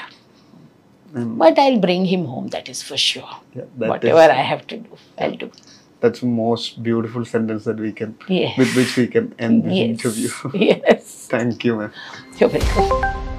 And- 1.14 1.38
But 1.38 1.58
I'll 1.58 1.78
bring 1.80 2.04
him 2.06 2.24
home, 2.26 2.48
that 2.48 2.68
is 2.68 2.82
for 2.82 2.96
sure. 2.96 3.28
Yeah, 3.54 3.64
Whatever 3.76 4.22
is- 4.22 4.30
I 4.30 4.42
have 4.52 4.66
to 4.68 4.76
do, 4.78 4.98
I'll 5.18 5.34
do. 5.44 5.50
that's 6.00 6.20
the 6.20 6.26
most 6.26 6.82
beautiful 6.82 7.24
sentence 7.24 7.64
that 7.64 7.78
we 7.78 7.92
can 7.92 8.14
Yes. 8.28 8.56
with 8.56 8.74
which 8.76 8.96
we 8.96 9.06
can 9.06 9.34
end 9.38 9.64
this 9.64 9.74
Yes. 9.74 9.88
interview 9.90 10.30
yes. 10.68 11.26
thank 11.34 11.64
you 11.64 11.76
ma'am 11.76 11.92
You're 12.38 12.48
welcome. 12.48 13.36